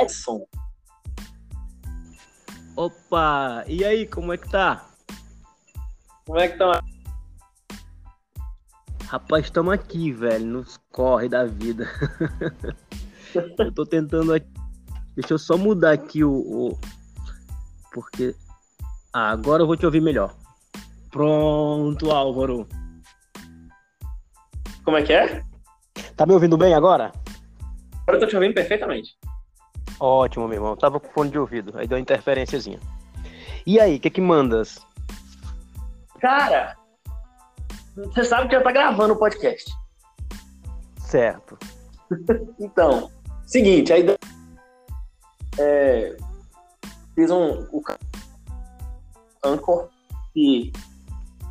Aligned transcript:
Edson. 0.00 0.46
Opa, 2.76 3.64
e 3.66 3.84
aí, 3.84 4.06
como 4.06 4.32
é 4.32 4.36
que 4.36 4.48
tá? 4.48 4.86
Como 6.24 6.38
é 6.38 6.46
que 6.46 6.52
estão? 6.52 6.72
Rapaz, 9.06 9.46
estamos 9.46 9.72
aqui, 9.72 10.12
velho, 10.12 10.46
nos 10.46 10.78
corre 10.92 11.28
da 11.28 11.44
vida. 11.44 11.88
eu 13.34 13.72
tô 13.72 13.84
tentando 13.84 14.34
aqui. 14.34 14.46
Deixa 15.16 15.34
eu 15.34 15.38
só 15.38 15.56
mudar 15.56 15.92
aqui 15.92 16.22
o, 16.22 16.30
o. 16.30 16.78
Porque. 17.92 18.36
Ah, 19.12 19.30
agora 19.30 19.62
eu 19.62 19.66
vou 19.66 19.76
te 19.76 19.86
ouvir 19.86 20.00
melhor. 20.00 20.34
Pronto, 21.10 22.10
Álvaro. 22.10 22.68
Como 24.84 24.96
é 24.96 25.02
que 25.02 25.12
é? 25.12 25.42
Tá 26.14 26.26
me 26.26 26.34
ouvindo 26.34 26.56
bem 26.56 26.74
agora? 26.74 27.10
Agora 28.02 28.16
eu 28.16 28.20
tô 28.20 28.26
te 28.26 28.36
ouvindo 28.36 28.54
perfeitamente. 28.54 29.18
Ótimo, 30.00 30.46
meu 30.46 30.56
irmão. 30.56 30.76
Tava 30.76 31.00
com 31.00 31.08
fone 31.08 31.30
de 31.30 31.38
ouvido. 31.38 31.76
Aí 31.76 31.86
deu 31.86 31.96
uma 31.96 32.02
interferênciazinha. 32.02 32.78
E 33.66 33.80
aí, 33.80 33.96
o 33.96 34.00
que 34.00 34.10
que 34.10 34.20
mandas? 34.20 34.78
Cara, 36.20 36.76
você 37.94 38.24
sabe 38.24 38.48
que 38.48 38.54
já 38.54 38.62
tá 38.62 38.72
gravando 38.72 39.14
o 39.14 39.18
podcast. 39.18 39.70
Certo. 40.98 41.58
Então, 42.58 43.10
seguinte, 43.46 43.92
aí 43.92 44.02
é, 45.58 46.16
fiz 47.14 47.30
um 47.30 47.66
o 47.70 47.82
Anchor 49.44 49.88
e 50.34 50.72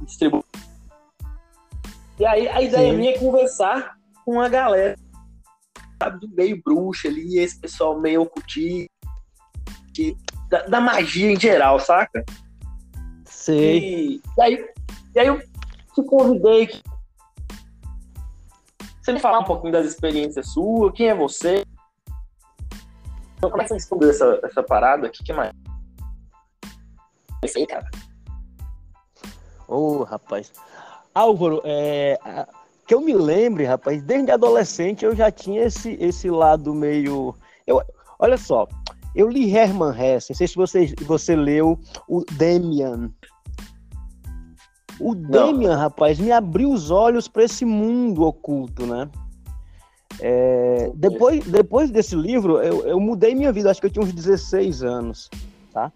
distribui. 0.01 0.43
E 2.19 2.25
aí 2.25 2.47
a 2.47 2.61
ideia 2.61 2.91
Sim. 2.91 2.97
minha 2.97 3.11
é 3.11 3.19
conversar 3.19 3.97
com 4.25 4.41
a 4.41 4.49
galera, 4.49 4.97
sabe, 6.01 6.19
do 6.19 6.29
meio 6.35 6.61
bruxa 6.63 7.07
ali, 7.07 7.39
esse 7.39 7.59
pessoal 7.59 7.99
meio 7.99 8.21
ocultista, 8.23 8.89
que- 9.93 10.15
da, 10.49 10.63
da 10.63 10.81
magia 10.81 11.31
em 11.31 11.39
geral, 11.39 11.79
saca? 11.79 12.23
Sei. 13.25 13.79
E, 13.79 14.21
e 14.37 14.41
aí, 14.41 14.69
e 15.15 15.19
aí 15.19 15.27
eu 15.27 15.39
te 15.39 16.03
convidei. 16.05 16.67
que- 16.67 16.83
Você 19.01 19.13
me 19.13 19.19
falar 19.19 19.39
um 19.39 19.45
pouquinho 19.45 19.71
das 19.71 19.85
experiências 19.85 20.51
suas, 20.51 20.93
quem 20.93 21.07
é 21.09 21.15
você? 21.15 21.63
Então, 23.37 23.49
como 23.49 23.61
é 23.61 23.65
que 23.65 23.69
você 23.69 23.75
descobriu 23.75 24.09
essa, 24.09 24.39
essa 24.43 24.63
parada? 24.63 25.07
O 25.07 25.11
que, 25.11 25.23
que 25.23 25.31
mais? 25.33 25.51
Isso 27.43 27.57
aí, 27.57 27.67
cara. 27.67 27.89
Ô, 29.67 30.03
rapaz. 30.03 30.51
Álvaro, 31.13 31.61
é, 31.63 32.17
que 32.87 32.95
eu 32.95 33.01
me 33.01 33.13
lembre, 33.13 33.65
rapaz, 33.65 34.01
desde 34.01 34.31
adolescente 34.31 35.03
eu 35.03 35.13
já 35.13 35.29
tinha 35.29 35.63
esse, 35.63 35.97
esse 35.99 36.29
lado 36.29 36.73
meio. 36.73 37.35
Eu, 37.67 37.81
olha 38.17 38.37
só, 38.37 38.65
eu 39.13 39.27
li 39.27 39.53
Hermann 39.53 39.93
Hesse, 39.93 40.31
não 40.31 40.37
sei 40.37 40.47
se 40.47 40.55
você, 40.55 40.95
você 41.01 41.35
leu 41.35 41.77
o 42.07 42.23
Demian. 42.31 43.11
O 44.99 45.13
Demian, 45.13 45.75
rapaz, 45.75 46.17
me 46.17 46.31
abriu 46.31 46.71
os 46.71 46.89
olhos 46.89 47.27
para 47.27 47.43
esse 47.43 47.65
mundo 47.65 48.23
oculto, 48.23 48.85
né? 48.85 49.09
É, 50.19 50.89
depois, 50.95 51.45
depois 51.45 51.91
desse 51.91 52.15
livro, 52.15 52.61
eu, 52.61 52.87
eu 52.87 52.99
mudei 52.99 53.35
minha 53.35 53.51
vida, 53.51 53.69
acho 53.69 53.81
que 53.81 53.87
eu 53.87 53.91
tinha 53.91 54.03
uns 54.03 54.13
16 54.13 54.81
anos, 54.81 55.29
tá? 55.73 55.91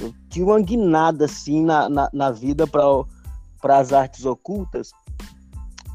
Eu 0.00 0.14
tinha 0.30 0.46
uma 0.46 0.60
guinada, 0.60 1.26
assim, 1.26 1.62
na, 1.62 1.88
na, 1.88 2.08
na 2.12 2.30
vida 2.30 2.66
para 2.66 3.76
as 3.78 3.92
artes 3.92 4.24
ocultas. 4.24 4.92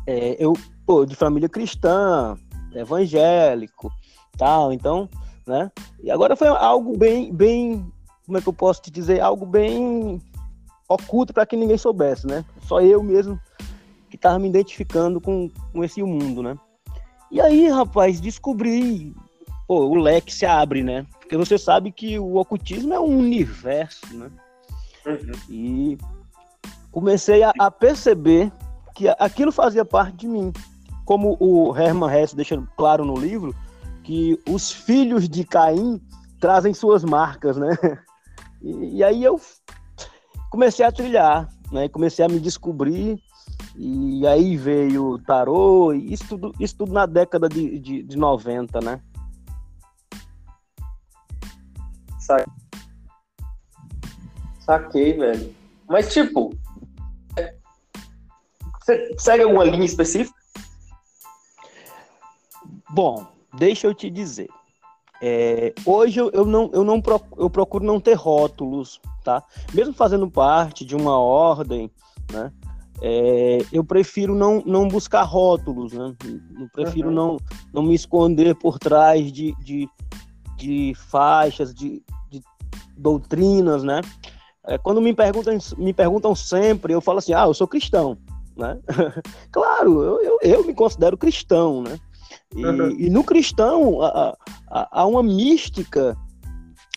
É, 0.08 0.38
eu, 0.39 0.53
pô, 0.86 1.05
de 1.05 1.16
família 1.16 1.49
cristã, 1.49 2.37
evangélico, 2.73 3.92
tal, 4.37 4.71
então, 4.71 5.09
né? 5.45 5.70
E 6.02 6.09
agora 6.09 6.36
foi 6.36 6.48
algo 6.48 6.98
bem, 6.98 7.33
bem, 7.33 7.86
como 8.26 8.37
é 8.37 8.42
que 8.42 8.48
eu 8.48 8.54
posso 8.54 8.81
te 8.81 8.89
dizer? 8.89 9.20
Algo 9.20 9.45
bem 9.45 10.21
oculto 10.87 11.33
para 11.33 11.45
que 11.45 11.58
ninguém 11.58 11.77
soubesse, 11.77 12.26
né? 12.26 12.45
Só 12.61 12.80
eu 12.80 13.04
mesmo 13.04 13.37
que 14.09 14.15
estava 14.15 14.39
me 14.39 14.48
identificando 14.48 15.20
com, 15.20 15.52
com 15.73 15.83
esse 15.83 16.02
mundo, 16.02 16.42
né? 16.42 16.58
E 17.30 17.42
aí, 17.42 17.67
rapaz, 17.67 18.21
descobri, 18.21 19.14
pô, 19.67 19.81
o 19.87 19.95
leque 19.95 20.33
se 20.33 20.45
abre, 20.45 20.81
né? 20.81 21.05
Porque 21.20 21.36
você 21.36 21.58
sabe 21.58 21.92
que 21.92 22.17
o 22.17 22.37
ocultismo 22.37 22.93
é 22.93 22.99
um 22.99 23.17
universo, 23.20 24.15
né? 24.15 24.31
Uhum. 25.05 25.31
E 25.49 25.98
comecei 26.89 27.43
a, 27.43 27.52
a 27.60 27.70
perceber 27.70 28.49
que 28.97 29.08
aquilo 29.19 29.52
fazia 29.52 29.85
parte 29.85 30.17
de 30.17 30.27
mim. 30.27 30.52
Como 31.05 31.37
o 31.39 31.77
Hermann 31.77 32.11
Hesse 32.11 32.35
deixa 32.35 32.61
claro 32.75 33.05
no 33.05 33.15
livro, 33.15 33.55
que 34.03 34.41
os 34.49 34.71
filhos 34.71 35.30
de 35.30 35.43
Caim 35.45 36.02
trazem 36.39 36.73
suas 36.73 37.03
marcas, 37.05 37.55
né? 37.55 37.69
E, 38.59 38.97
e 38.97 39.03
aí 39.03 39.23
eu 39.23 39.39
comecei 40.49 40.83
a 40.83 40.91
trilhar, 40.91 41.47
né? 41.71 41.87
Comecei 41.87 42.25
a 42.25 42.27
me 42.27 42.39
descobrir, 42.39 43.21
e 43.75 44.25
aí 44.25 44.57
veio 44.57 45.11
o 45.11 45.19
tarô, 45.19 45.93
e 45.93 46.11
isso 46.11 46.27
tudo, 46.27 46.52
isso 46.59 46.75
tudo 46.75 46.91
na 46.91 47.05
década 47.05 47.47
de, 47.47 47.77
de, 47.77 48.02
de 48.02 48.17
90, 48.17 48.80
né? 48.81 48.99
Sa- 52.19 52.45
Saquei, 54.59 55.13
velho. 55.13 55.53
Mas, 55.87 56.11
tipo, 56.11 56.49
você 58.87 59.15
segue 59.17 59.43
alguma 59.43 59.65
linha 59.65 59.83
específica? 59.86 60.33
Bom, 62.89 63.25
deixa 63.53 63.86
eu 63.87 63.93
te 63.93 64.09
dizer. 64.09 64.48
É, 65.21 65.73
hoje 65.86 66.20
eu, 66.20 66.30
eu 66.31 66.45
não, 66.45 66.70
eu 66.73 66.83
não 66.83 67.02
proc- 67.02 67.36
eu 67.37 67.49
procuro 67.49 67.83
não 67.83 67.99
ter 67.99 68.14
rótulos, 68.14 69.02
tá? 69.23 69.43
Mesmo 69.73 69.93
fazendo 69.93 70.30
parte 70.30 70.86
de 70.86 70.95
uma 70.95 71.20
ordem, 71.20 71.92
né? 72.31 72.52
É, 73.02 73.58
eu 73.71 73.83
prefiro 73.83 74.33
não, 74.33 74.64
não 74.65 74.87
buscar 74.87 75.23
rótulos, 75.23 75.92
né? 75.93 76.15
Eu 76.59 76.69
prefiro 76.71 77.09
Uhum. 77.09 77.14
não, 77.15 77.37
não 77.73 77.83
me 77.83 77.93
esconder 77.93 78.55
por 78.55 78.80
trás 78.80 79.31
de, 79.31 79.54
de, 79.59 79.89
de 80.55 80.93
faixas, 81.09 81.73
de, 81.73 82.02
de 82.30 82.42
doutrinas, 82.95 83.83
né? 83.83 84.02
É, 84.65 84.77
quando 84.77 85.02
me 85.02 85.14
perguntam, 85.14 85.58
me 85.77 85.93
perguntam 85.93 86.36
sempre, 86.36 86.93
eu 86.93 87.02
falo 87.02 87.19
assim, 87.19 87.33
ah, 87.33 87.45
eu 87.45 87.54
sou 87.54 87.67
cristão, 87.67 88.17
né? 88.57 88.79
claro, 89.51 90.01
eu, 90.03 90.21
eu, 90.21 90.39
eu 90.41 90.65
me 90.65 90.73
considero 90.73 91.17
cristão, 91.17 91.81
né? 91.81 91.99
E, 92.55 92.65
Uhum. 92.65 92.89
e 92.91 93.09
no 93.09 93.23
cristão 93.23 94.01
há, 94.01 94.35
há- 94.69 94.87
há 94.91 95.05
uma 95.05 95.21
mística 95.23 96.15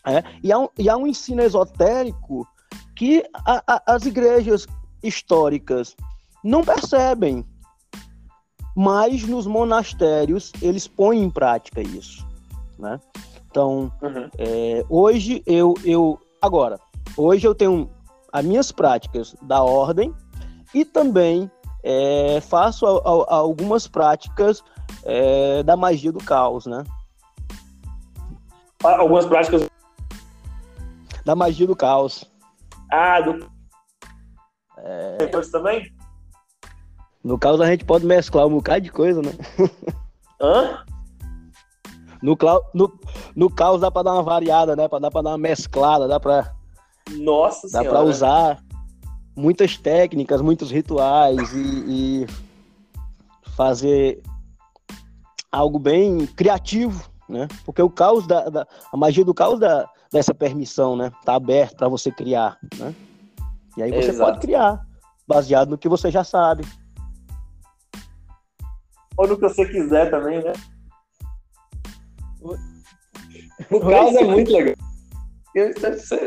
é, 0.07 0.23
e, 0.43 0.51
há 0.51 0.59
um, 0.59 0.69
e 0.79 0.89
há 0.89 0.97
um 0.97 1.07
ensino 1.07 1.43
esotérico 1.43 2.47
que 2.97 3.23
a- 3.47 3.63
a- 3.67 3.83
as 3.87 4.07
igrejas 4.07 4.67
históricas 5.03 5.95
não 6.43 6.63
percebem, 6.65 7.45
mas 8.75 9.25
nos 9.25 9.47
monastérios 9.47 10.53
eles 10.63 10.87
põem 10.89 11.23
em 11.23 11.31
prática 11.31 11.81
isso, 11.83 12.27
né? 12.79 12.99
Então, 13.51 13.93
Uhum. 14.01 14.31
é, 14.39 14.85
hoje 14.89 15.43
eu, 15.47 15.75
eu 15.85 16.19
agora 16.41 16.79
hoje 17.17 17.47
eu 17.47 17.55
tenho 17.55 17.91
as 18.33 18.45
minhas 18.45 18.71
práticas 18.73 19.35
da 19.43 19.63
ordem 19.63 20.15
e 20.75 20.85
também 20.85 21.51
é, 21.83 22.41
faço 22.43 22.87
a- 22.87 22.91
a- 23.01 23.37
algumas 23.37 23.87
práticas 23.87 24.63
é, 25.05 25.63
da 25.63 25.77
magia 25.77 26.13
do 26.13 26.19
caos, 26.23 26.67
né? 26.67 26.85
Ah, 28.83 28.99
Algumas 28.99 29.27
práticas. 29.27 29.69
Da 31.25 31.35
magia 31.37 31.67
do 31.67 31.77
caos. 31.77 32.25
Ah, 32.91 33.21
do. 33.21 33.51
É... 34.79 35.19
também? 35.53 35.93
No 37.23 37.39
caos 37.39 37.61
a 37.61 37.67
gente 37.67 37.85
pode 37.85 38.07
mesclar 38.07 38.47
um 38.47 38.51
bocado 38.55 38.81
de 38.81 38.91
coisa, 38.91 39.21
né? 39.21 39.33
Hã? 40.41 40.85
No, 42.23 42.37
clau- 42.37 42.65
no, 42.75 42.91
no 43.37 43.51
caos 43.51 43.81
dá 43.81 43.91
pra 43.91 44.03
dar 44.03 44.15
uma 44.15 44.23
variada, 44.23 44.75
né? 44.75 44.89
Dá 44.89 45.11
pra 45.11 45.23
dar 45.23 45.31
uma 45.31 45.39
mesclada, 45.39 46.09
dá 46.09 46.19
pra, 46.19 46.53
Nossa 47.11 47.67
dá 47.71 47.81
senhora. 47.81 47.89
pra 47.91 48.01
usar 48.03 48.63
muitas 49.41 49.77
técnicas, 49.77 50.41
muitos 50.41 50.71
rituais 50.71 51.53
e, 51.53 52.25
e 52.25 52.27
fazer 53.57 54.23
algo 55.51 55.79
bem 55.79 56.27
criativo, 56.27 57.11
né? 57.29 57.49
Porque 57.65 57.83
o 57.83 57.91
caos 57.91 58.27
da, 58.27 58.49
da- 58.49 58.67
a 58.93 58.97
magia 58.97 59.25
do 59.25 59.35
caos 59.35 59.59
dá 59.59 59.89
dessa 60.13 60.35
permissão, 60.35 60.97
né? 60.97 61.11
Tá 61.25 61.35
aberto 61.35 61.77
para 61.77 61.89
você 61.89 62.11
criar, 62.11 62.59
né? 62.79 62.95
E 63.77 63.83
aí 63.83 63.91
você 63.91 64.11
Exato. 64.11 64.31
pode 64.31 64.41
criar 64.41 64.85
baseado 65.27 65.71
no 65.71 65.79
que 65.79 65.89
você 65.89 66.11
já 66.11 66.23
sabe. 66.23 66.65
Ou 69.17 69.27
no 69.27 69.37
que 69.37 69.43
você 69.43 69.67
quiser 69.67 70.11
também, 70.11 70.43
né? 70.43 70.53
Oi? 72.43 72.59
caso 73.81 74.19
é 74.19 74.25
muito 74.25 74.53
legal. 74.53 74.75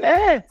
É, 0.01 0.43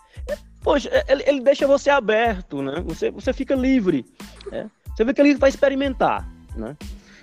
poxa, 0.63 0.91
ele, 1.09 1.23
ele 1.27 1.41
deixa 1.41 1.67
você 1.67 1.91
aberto, 1.91 2.63
né? 2.63 2.81
Você, 2.87 3.11
você 3.11 3.33
fica 3.33 3.55
livre. 3.55 4.05
né? 4.51 4.71
Você 4.95 5.05
vê 5.05 5.15
que 5.15 5.21
ele 5.21 5.35
vai 5.35 5.49
experimentar, 5.51 6.29
né? 6.57 6.77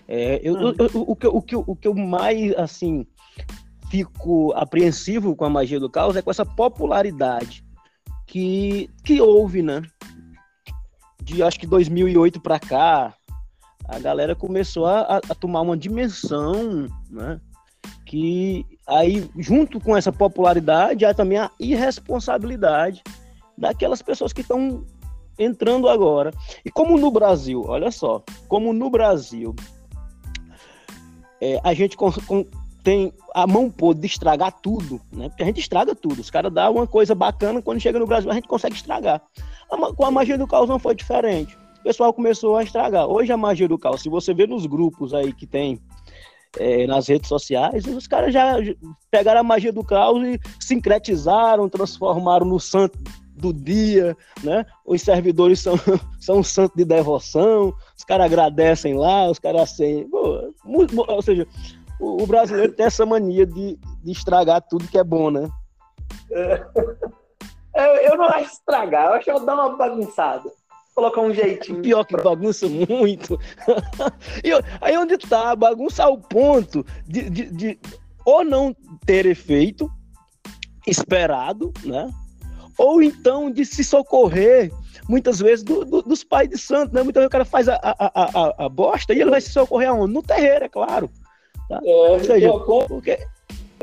É, 0.08 0.40
eu, 0.44 0.56
Uhum. 0.56 0.74
eu- 0.80 0.90
eu- 0.94 1.02
o, 1.08 1.16
que, 1.16 1.26
eu- 1.28 1.36
o, 1.36 1.42
que, 1.42 1.56
o 1.56 1.76
que 1.76 1.88
eu 1.88 1.94
mais, 1.94 2.54
assim, 2.58 3.06
fico 3.90 4.52
apreensivo 4.56 5.36
com 5.36 5.46
a 5.46 5.50
magia 5.50 5.80
do 5.80 5.90
caos 5.90 6.16
é 6.16 6.22
com 6.22 6.32
essa 6.32 6.46
popularidade 6.46 7.64
que, 8.26 8.90
que 9.04 9.22
houve, 9.22 9.62
né? 9.62 9.82
De 11.22 11.44
acho 11.44 11.60
que 11.60 11.68
2008 11.68 12.40
para 12.42 12.60
cá, 12.60 13.14
a 13.88 14.00
galera 14.00 14.36
começou 14.36 14.86
a, 14.88 15.18
a, 15.18 15.36
tomar 15.36 15.62
uma 15.62 15.78
dimensão, 15.78 16.88
né? 17.10 17.40
Que 18.06 18.66
aí, 18.88 19.30
junto 19.38 19.80
com 19.80 19.96
essa 19.96 20.12
popularidade, 20.12 21.06
há 21.06 21.14
também 21.14 21.38
a 21.38 21.52
irresponsabilidade 21.60 23.04
daquelas 23.60 24.02
pessoas 24.02 24.34
que 24.34 24.42
estão 24.42 24.86
entrando 25.38 25.88
agora. 25.88 26.32
E 26.66 26.72
como 26.72 26.98
no 26.98 27.12
Brasil, 27.12 27.64
olha 27.68 27.92
só, 27.92 28.24
como 28.48 28.74
no 28.74 28.90
Brasil 28.90 29.56
é, 31.42 31.60
a 31.64 31.74
gente 31.74 31.96
com, 31.96 32.12
com, 32.12 32.46
tem 32.84 33.14
a 33.34 33.46
mão 33.46 33.70
podre 33.70 34.02
de 34.02 34.08
estragar 34.08 34.52
tudo, 34.62 35.00
né? 35.12 35.30
Porque 35.30 35.44
a 35.44 35.46
gente 35.46 35.60
estraga 35.60 35.96
tudo. 35.96 36.20
Os 36.20 36.30
caras 36.30 36.52
dão 36.52 36.74
uma 36.74 36.88
coisa 36.88 37.16
bacana, 37.16 37.62
quando 37.62 37.80
chega 37.80 38.00
no 38.00 38.08
Brasil 38.08 38.30
a 38.32 38.34
gente 38.34 38.48
consegue 38.48 38.76
estragar. 38.76 39.22
Com 39.96 40.06
a 40.06 40.12
magia 40.12 40.38
do 40.38 40.48
caos 40.48 40.68
não 40.68 40.80
foi 40.80 40.96
diferente. 40.96 41.56
O 41.80 41.84
pessoal 41.84 42.14
começou 42.14 42.58
a 42.58 42.64
estragar. 42.64 43.08
Hoje 43.08 43.32
a 43.32 43.38
magia 43.38 43.68
do 43.68 43.78
caos, 43.78 44.02
se 44.02 44.10
você 44.10 44.34
vê 44.34 44.46
nos 44.46 44.66
grupos 44.66 45.14
aí 45.14 45.32
que 45.32 45.48
tem 45.48 45.80
é, 46.58 46.88
nas 46.88 47.08
redes 47.08 47.30
sociais, 47.30 47.86
os 47.86 48.08
caras 48.08 48.34
já 48.34 48.56
pegaram 49.12 49.42
a 49.42 49.44
magia 49.44 49.72
do 49.72 49.84
caos 49.84 50.22
e 50.28 50.40
sincretizaram, 50.60 51.70
transformaram 51.70 52.46
no 52.46 52.60
santo 52.60 53.00
do 53.40 53.54
dia, 53.54 54.16
né? 54.44 54.66
Os 54.86 55.02
servidores 55.02 55.60
são, 55.60 55.76
são 56.20 56.40
um 56.40 56.44
santo 56.44 56.76
de 56.76 56.86
devoção, 56.86 57.74
os 57.98 58.04
caras 58.04 58.26
agradecem 58.26 58.96
lá, 58.96 59.30
os 59.30 59.40
caras 59.40 59.62
assim, 59.62 60.08
pô, 60.10 60.54
ou 61.08 61.22
seja, 61.22 61.48
o, 62.00 62.24
o, 62.24 62.28
brasileiro 62.28 62.74
tem 62.74 62.86
essa 62.86 63.06
mania 63.06 63.46
de, 63.46 63.78
de 64.04 64.12
estragar 64.12 64.62
tudo 64.62 64.88
que 64.88 64.98
é 64.98 65.04
bom, 65.04 65.32
né? 65.32 65.50
É. 66.32 66.66
Eu, 67.76 68.12
eu 68.12 68.18
não 68.18 68.26
acho 68.26 68.54
estragar, 68.54 69.08
eu 69.08 69.14
acho 69.14 69.26
que 69.26 69.32
eu 69.32 69.46
dar 69.46 69.56
uma 69.56 69.76
bagunçada. 69.76 70.50
Colocar 70.96 71.22
um 71.22 71.34
jeitinho. 71.34 71.82
Pior 71.82 72.04
que 72.04 72.18
bagunça 72.18 72.68
muito. 72.68 73.40
e 74.44 74.52
aí 74.82 74.98
onde 74.98 75.18
tá? 75.18 75.56
Bagunça 75.56 76.04
ao 76.04 76.18
ponto 76.18 76.86
de, 77.08 77.30
de, 77.30 77.46
de 77.52 77.80
ou 78.26 78.44
não 78.44 78.76
ter 79.06 79.26
efeito 79.26 79.90
esperado, 80.86 81.72
né? 81.86 82.12
Ou 82.80 83.04
então 83.04 83.52
de 83.52 83.66
se 83.66 83.84
socorrer, 83.84 84.72
muitas 85.08 85.40
vezes, 85.40 85.64
do, 85.66 85.84
do, 85.84 86.02
dos 86.02 86.24
pais 86.24 86.50
de 86.50 86.58
santo, 86.58 86.96
né? 86.96 87.04
Muitas 87.04 87.22
vezes 87.22 87.28
o 87.28 87.32
cara 87.32 87.44
faz 87.44 87.68
a, 87.68 87.76
a, 87.76 87.96
a, 88.00 88.66
a, 88.66 88.70
bosta 88.70 89.14
e 89.14 89.20
ele 89.20 89.30
vai 89.30 89.42
se 89.42 89.50
socorrer 89.50 89.90
aonde? 89.90 90.14
No 90.14 90.24
terreiro, 90.24 90.64
é 90.64 90.70
claro. 90.70 91.10
Tá? 91.68 91.82
É, 91.84 92.12
ou 92.12 92.20
seja, 92.24 92.52
porque... 92.88 93.20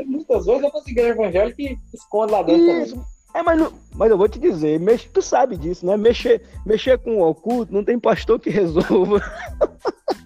muitas 0.03 0.47
vezes 0.47 0.63
eu 0.63 0.71
consigo 0.71 0.99
evangelho 0.99 1.55
que 1.55 1.77
esconde 1.93 2.31
lá 2.31 2.41
dentro 2.41 2.81
Isso. 2.81 2.95
também. 2.95 3.07
É, 3.35 3.43
mas, 3.43 3.59
não, 3.59 3.71
mas 3.93 4.09
eu 4.09 4.17
vou 4.17 4.27
te 4.27 4.39
dizer, 4.39 4.79
mex, 4.79 5.07
tu 5.13 5.21
sabe 5.21 5.57
disso, 5.57 5.85
né? 5.85 5.95
Mexer, 5.95 6.41
mexer 6.65 6.97
com 6.97 7.17
o 7.17 7.29
oculto 7.29 7.71
não 7.71 7.83
tem 7.83 7.99
pastor 7.99 8.39
que 8.39 8.49
resolva. 8.49 9.21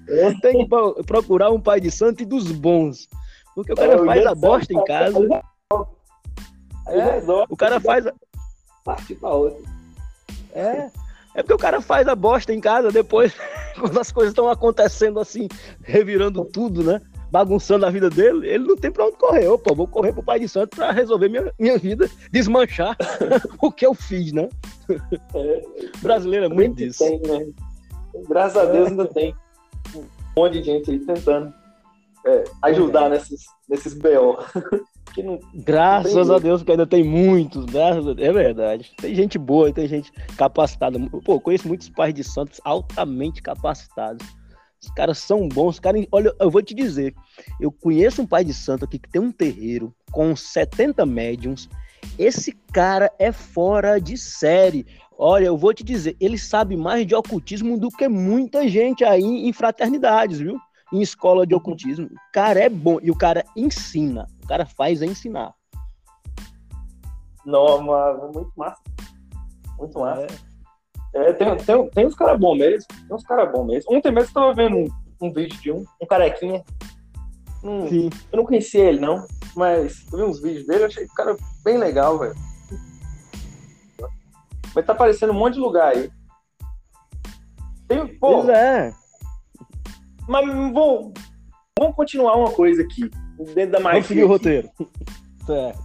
É. 0.07 0.33
tem 0.39 0.65
que 0.65 1.03
procurar 1.05 1.51
um 1.51 1.59
pai 1.59 1.81
de 1.81 1.91
santo 1.91 2.23
e 2.23 2.25
dos 2.25 2.49
bons. 2.49 3.09
Porque 3.53 3.73
o 3.73 3.75
cara 3.75 3.95
é, 3.95 4.05
faz 4.05 4.25
a 4.25 4.33
bosta 4.33 4.73
em 4.73 4.81
casa. 4.85 5.19
É, 6.87 7.21
o 7.49 7.57
cara 7.57 7.81
faz, 7.81 8.05
partir 8.83 9.15
para 9.15 9.29
outra. 9.29 9.61
É. 10.53 10.89
É 11.33 11.41
porque 11.41 11.53
o 11.53 11.57
cara 11.57 11.79
faz 11.81 12.07
a 12.07 12.15
bosta 12.15 12.53
em 12.53 12.59
casa 12.59 12.91
depois, 12.91 13.33
quando 13.79 13.97
as 13.99 14.11
coisas 14.11 14.31
estão 14.31 14.49
acontecendo 14.49 15.19
assim, 15.19 15.47
revirando 15.81 16.43
tudo, 16.43 16.83
né? 16.83 17.01
Bagunçando 17.31 17.85
a 17.85 17.89
vida 17.89 18.09
dele, 18.09 18.49
ele 18.49 18.65
não 18.65 18.75
tem 18.75 18.91
pra 18.91 19.05
onde 19.05 19.15
correr. 19.15 19.47
Opa, 19.47 19.73
vou 19.73 19.87
correr 19.87 20.11
pro 20.11 20.21
Pai 20.21 20.37
de 20.37 20.49
Santo 20.49 20.75
pra 20.75 20.91
resolver 20.91 21.29
minha, 21.29 21.53
minha 21.57 21.77
vida, 21.77 22.09
desmanchar 22.29 22.97
o 23.61 23.71
que 23.71 23.85
eu 23.85 23.93
fiz, 23.93 24.33
né? 24.33 24.49
É, 25.33 25.61
Brasileiro 26.01 26.47
é 26.47 26.49
muito 26.49 26.75
disso. 26.75 27.05
Tem, 27.05 27.21
né? 27.21 27.47
Graças 28.27 28.57
a 28.57 28.65
Deus 28.65 28.89
ainda 28.89 29.05
tem 29.05 29.33
um 29.95 30.03
monte 30.35 30.59
de 30.59 30.63
gente 30.63 30.91
aí 30.91 30.99
tentando 30.99 31.53
é, 32.25 32.43
ajudar 32.63 33.09
nesses, 33.09 33.45
nesses 33.69 33.93
BO. 33.93 34.37
Não, 35.17 35.39
graças 35.53 36.27
não 36.27 36.35
a 36.35 36.39
Deus, 36.39 36.63
que 36.63 36.71
ainda 36.71 36.87
tem 36.87 37.03
muitos, 37.03 37.65
graças 37.65 38.07
a 38.07 38.13
Deus, 38.13 38.29
é 38.29 38.31
verdade. 38.31 38.91
Tem 38.97 39.13
gente 39.13 39.37
boa, 39.37 39.73
tem 39.73 39.87
gente 39.87 40.11
capacitada. 40.37 40.99
Pô, 41.25 41.39
conheço 41.39 41.67
muitos 41.67 41.89
pais 41.89 42.13
de 42.13 42.23
santos 42.23 42.61
altamente 42.63 43.41
capacitados. 43.41 44.25
Os 44.81 44.89
caras 44.91 45.19
são 45.19 45.47
bons, 45.47 45.75
os 45.75 45.79
caras, 45.79 46.05
olha, 46.11 46.33
eu 46.39 46.49
vou 46.49 46.61
te 46.61 46.73
dizer, 46.73 47.13
eu 47.59 47.71
conheço 47.71 48.21
um 48.21 48.27
pai 48.27 48.43
de 48.43 48.53
santo 48.53 48.85
aqui 48.85 48.97
que 48.97 49.09
tem 49.09 49.21
um 49.21 49.31
terreiro 49.31 49.93
com 50.11 50.35
70 50.35 51.05
médiums. 51.05 51.69
Esse 52.17 52.51
cara 52.73 53.11
é 53.19 53.31
fora 53.31 53.99
de 53.99 54.17
série. 54.17 54.87
Olha, 55.15 55.45
eu 55.45 55.57
vou 55.57 55.71
te 55.71 55.83
dizer, 55.83 56.15
ele 56.19 56.37
sabe 56.37 56.75
mais 56.75 57.05
de 57.05 57.13
ocultismo 57.13 57.77
do 57.77 57.89
que 57.89 58.07
muita 58.07 58.67
gente 58.67 59.03
aí 59.03 59.23
em 59.23 59.53
fraternidades, 59.53 60.39
viu? 60.39 60.59
Em 60.91 61.01
escola 61.01 61.45
de 61.45 61.55
ocultismo. 61.55 62.07
O 62.07 62.31
cara 62.33 62.59
é 62.59 62.69
bom 62.69 62.99
e 63.01 63.09
o 63.09 63.15
cara 63.15 63.43
ensina. 63.55 64.27
O 64.43 64.47
cara 64.47 64.65
faz 64.65 65.01
a 65.01 65.05
ensinar. 65.05 65.53
Não, 67.45 67.81
mas 67.81 68.33
muito 68.33 68.51
massa. 68.55 68.81
Muito 69.77 69.99
massa. 69.99 70.27
É. 71.13 71.29
é 71.29 71.33
tem, 71.33 71.57
tem, 71.57 71.89
tem 71.89 72.05
uns 72.05 72.15
caras 72.15 72.39
bons 72.39 72.57
mesmo. 72.57 72.87
Tem 72.87 73.15
uns 73.15 73.23
caras 73.23 73.51
bons 73.51 73.65
mesmo. 73.65 73.95
Ontem 73.95 74.11
mesmo 74.11 74.29
eu 74.29 74.33
tava 74.33 74.53
vendo 74.53 74.77
um, 74.77 74.87
um, 75.21 75.33
vídeo 75.33 75.59
de 75.59 75.71
um, 75.71 75.83
um 76.01 76.05
carequinha. 76.05 76.63
Um, 77.63 77.87
Sim. 77.87 78.09
Eu 78.31 78.37
não 78.37 78.45
conhecia 78.45 78.85
ele, 78.85 78.99
não. 78.99 79.25
Mas 79.55 80.05
eu 80.11 80.19
vi 80.19 80.23
uns 80.23 80.41
vídeos 80.41 80.65
dele, 80.65 80.83
eu 80.83 80.87
achei 80.87 81.05
o 81.05 81.13
cara 81.13 81.35
bem 81.63 81.77
legal, 81.77 82.17
velho. 82.17 82.35
Mas 84.73 84.85
tá 84.85 84.93
aparecendo 84.93 85.31
um 85.31 85.37
monte 85.37 85.55
de 85.55 85.59
lugar 85.59 85.93
aí. 85.93 86.09
Tem, 87.87 88.07
pô, 88.07 88.43
pois 88.43 88.49
é. 88.49 88.93
Mas 90.31 90.47
vou, 90.71 91.13
vamos 91.77 91.95
continuar 91.95 92.37
uma 92.37 92.51
coisa 92.51 92.81
aqui, 92.83 93.09
dentro 93.53 93.71
da 93.71 93.79
magia. 93.81 93.91
Vamos 93.91 94.07
seguir 94.07 94.23
o 94.23 94.27
roteiro. 94.27 94.69
Certo. 95.45 95.83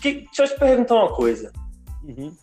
Que, 0.00 0.12
deixa 0.22 0.44
eu 0.44 0.48
te 0.48 0.58
perguntar 0.58 0.94
uma 0.94 1.14
coisa. 1.14 1.52
Uhum. 2.02 2.34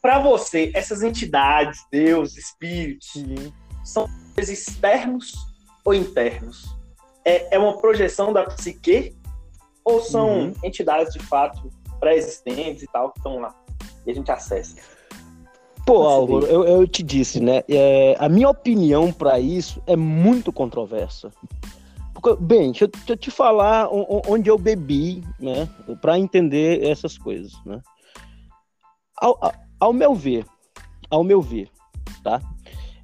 Para 0.00 0.20
você, 0.20 0.70
essas 0.74 1.02
entidades, 1.02 1.84
Deus, 1.90 2.36
espíritos, 2.36 3.12
uhum. 3.16 3.52
são 3.84 4.06
externos 4.36 5.32
ou 5.84 5.94
internos? 5.94 6.76
É, 7.24 7.56
é 7.56 7.58
uma 7.58 7.76
projeção 7.78 8.32
da 8.32 8.44
psique 8.44 9.16
ou 9.84 10.00
são 10.00 10.28
uhum. 10.28 10.54
entidades 10.62 11.12
de 11.12 11.18
fato 11.18 11.72
pré-existentes 11.98 12.84
e 12.84 12.86
tal 12.86 13.10
que 13.10 13.18
estão 13.18 13.40
lá 13.40 13.52
e 14.08 14.10
a 14.10 14.14
gente 14.14 14.30
acessa? 14.30 14.76
Pô, 15.88 16.02
Álvaro, 16.06 16.44
eu, 16.44 16.64
eu 16.64 16.86
te 16.86 17.02
disse, 17.02 17.40
né? 17.40 17.62
É, 17.66 18.14
a 18.18 18.28
minha 18.28 18.50
opinião 18.50 19.10
para 19.10 19.40
isso 19.40 19.82
é 19.86 19.96
muito 19.96 20.52
controversa. 20.52 21.32
Porque, 22.12 22.36
bem, 22.44 22.72
deixa 22.72 22.84
eu, 22.84 22.88
deixa 22.88 23.12
eu, 23.12 23.16
te 23.16 23.30
falar 23.30 23.88
onde 23.90 24.50
eu 24.50 24.58
bebi, 24.58 25.24
né? 25.40 25.66
Para 26.02 26.18
entender 26.18 26.84
essas 26.84 27.16
coisas, 27.16 27.54
né? 27.64 27.80
Ao, 29.16 29.40
ao, 29.80 29.94
meu 29.94 30.14
ver, 30.14 30.44
ao 31.08 31.24
meu 31.24 31.40
ver, 31.40 31.70
tá? 32.22 32.42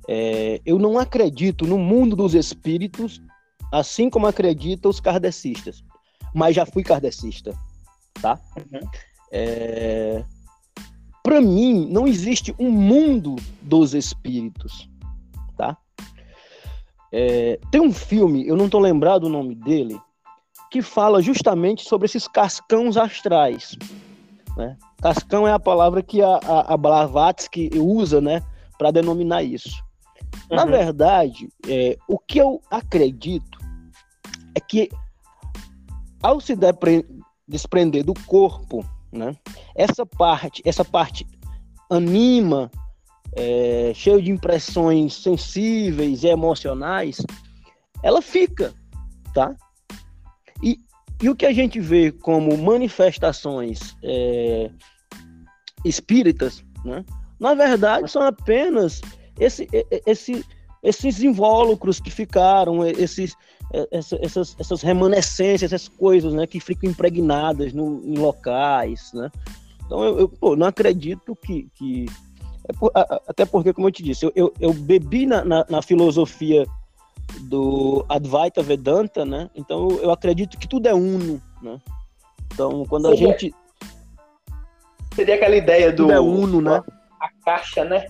É, 0.07 0.61
eu 0.67 0.79
não 0.79 0.99
acredito 0.99 1.67
no 1.67 1.79
mundo 1.79 2.15
dos 2.15 2.35
espíritos, 2.35 3.19
assim 3.73 4.11
como 4.11 4.27
acreditam 4.27 4.91
os 4.91 5.01
kardecistas. 5.01 5.83
Mas 6.35 6.55
já 6.55 6.67
fui 6.67 6.83
kardecista, 6.83 7.59
tá? 8.21 8.39
Uhum. 8.59 8.87
É, 9.33 10.23
para 11.25 11.41
mim, 11.41 11.89
não 11.91 12.07
existe 12.07 12.55
um 12.59 12.71
mundo 12.71 13.37
dos 13.63 13.95
espíritos, 13.95 14.91
tá? 15.57 15.75
É, 17.11 17.59
tem 17.71 17.81
um 17.81 17.93
filme, 17.95 18.47
eu 18.47 18.55
não 18.55 18.67
estou 18.67 18.79
lembrado 18.79 19.25
o 19.25 19.31
nome 19.31 19.55
dele, 19.55 19.99
que 20.71 20.83
fala 20.83 21.23
justamente 21.23 21.83
sobre 21.83 22.05
esses 22.05 22.29
cascãos 22.29 22.99
astrais. 22.99 23.75
Né? 24.55 24.77
Cascão 25.01 25.49
é 25.49 25.53
a 25.53 25.59
palavra 25.59 26.03
que 26.03 26.21
a, 26.21 26.37
a, 26.37 26.75
a 26.75 26.77
Blavatsky 26.77 27.71
usa 27.75 28.21
né, 28.21 28.43
para 28.77 28.91
denominar 28.91 29.43
isso. 29.43 29.83
Uhum. 30.51 30.57
Na 30.57 30.67
verdade, 30.67 31.49
é, 31.67 31.97
o 32.07 32.19
que 32.19 32.39
eu 32.39 32.61
acredito 32.71 33.59
é 34.55 34.61
que 34.61 34.91
ao 36.23 36.39
se 36.39 36.55
desprender 37.49 38.05
do 38.05 38.15
corpo 38.27 38.85
né? 39.15 39.37
Essa 39.75 40.05
parte, 40.05 40.63
essa 40.65 40.85
parte 40.85 41.27
anima, 41.91 42.71
é, 43.37 43.93
cheio 43.95 44.21
de 44.21 44.31
impressões 44.31 45.15
sensíveis 45.15 46.23
e 46.23 46.29
emocionais, 46.29 47.25
ela 48.03 48.21
fica, 48.21 48.75
tá? 49.33 49.55
E, 50.63 50.79
e 51.23 51.29
o 51.29 51.37
que 51.37 51.47
a 51.47 51.53
gente 51.53 51.81
vê 51.81 52.13
como 52.13 52.57
manifestações 52.57 53.97
é, 54.03 54.71
espíritas, 55.85 56.65
né? 56.85 57.05
Na 57.39 57.55
verdade, 57.55 58.11
são 58.11 58.23
apenas 58.23 59.01
esse, 59.39 59.69
esse, 60.07 60.45
esses 60.83 61.23
invólucros 61.23 61.99
que 61.99 62.11
ficaram, 62.11 62.87
esses, 62.87 63.35
essas, 63.91 64.57
essas 64.59 64.83
remanescências, 64.83 65.73
essas 65.73 65.89
coisas, 65.89 66.33
né, 66.33 66.47
que 66.47 66.61
ficam 66.61 66.89
impregnadas 66.89 67.73
no, 67.73 68.03
em 68.05 68.17
locais, 68.17 69.13
né? 69.13 69.31
Então 69.85 70.03
eu, 70.03 70.21
eu 70.21 70.29
pô, 70.29 70.57
não 70.57 70.67
acredito 70.67 71.37
que, 71.37 71.69
que 71.75 72.07
é 72.69 73.21
até 73.29 73.45
porque, 73.45 73.73
como 73.73 73.89
eu 73.89 73.93
te 73.93 74.03
disse, 74.03 74.25
eu, 74.25 74.33
eu, 74.35 74.55
eu 74.59 74.73
bebi 74.73 75.27
na, 75.27 75.45
na, 75.45 75.67
na, 75.69 75.83
filosofia 75.83 76.67
do 77.41 78.05
Advaita 78.09 78.63
Vedanta, 78.63 79.25
né? 79.25 79.51
Então 79.55 79.89
eu 80.01 80.11
acredito 80.11 80.59
que 80.59 80.67
tudo 80.67 80.89
é 80.89 80.95
uno, 80.95 81.43
né? 81.61 81.79
Então 82.53 82.87
quando 82.87 83.09
a 83.09 83.15
gente 83.15 83.55
seria 85.15 85.35
aquela 85.35 85.57
ideia 85.57 85.93
do 85.93 86.05
tudo 86.05 86.13
é 86.13 86.21
uno, 86.21 86.61
né? 86.63 86.83
A 87.21 87.29
caixa, 87.45 87.85
né? 87.85 88.07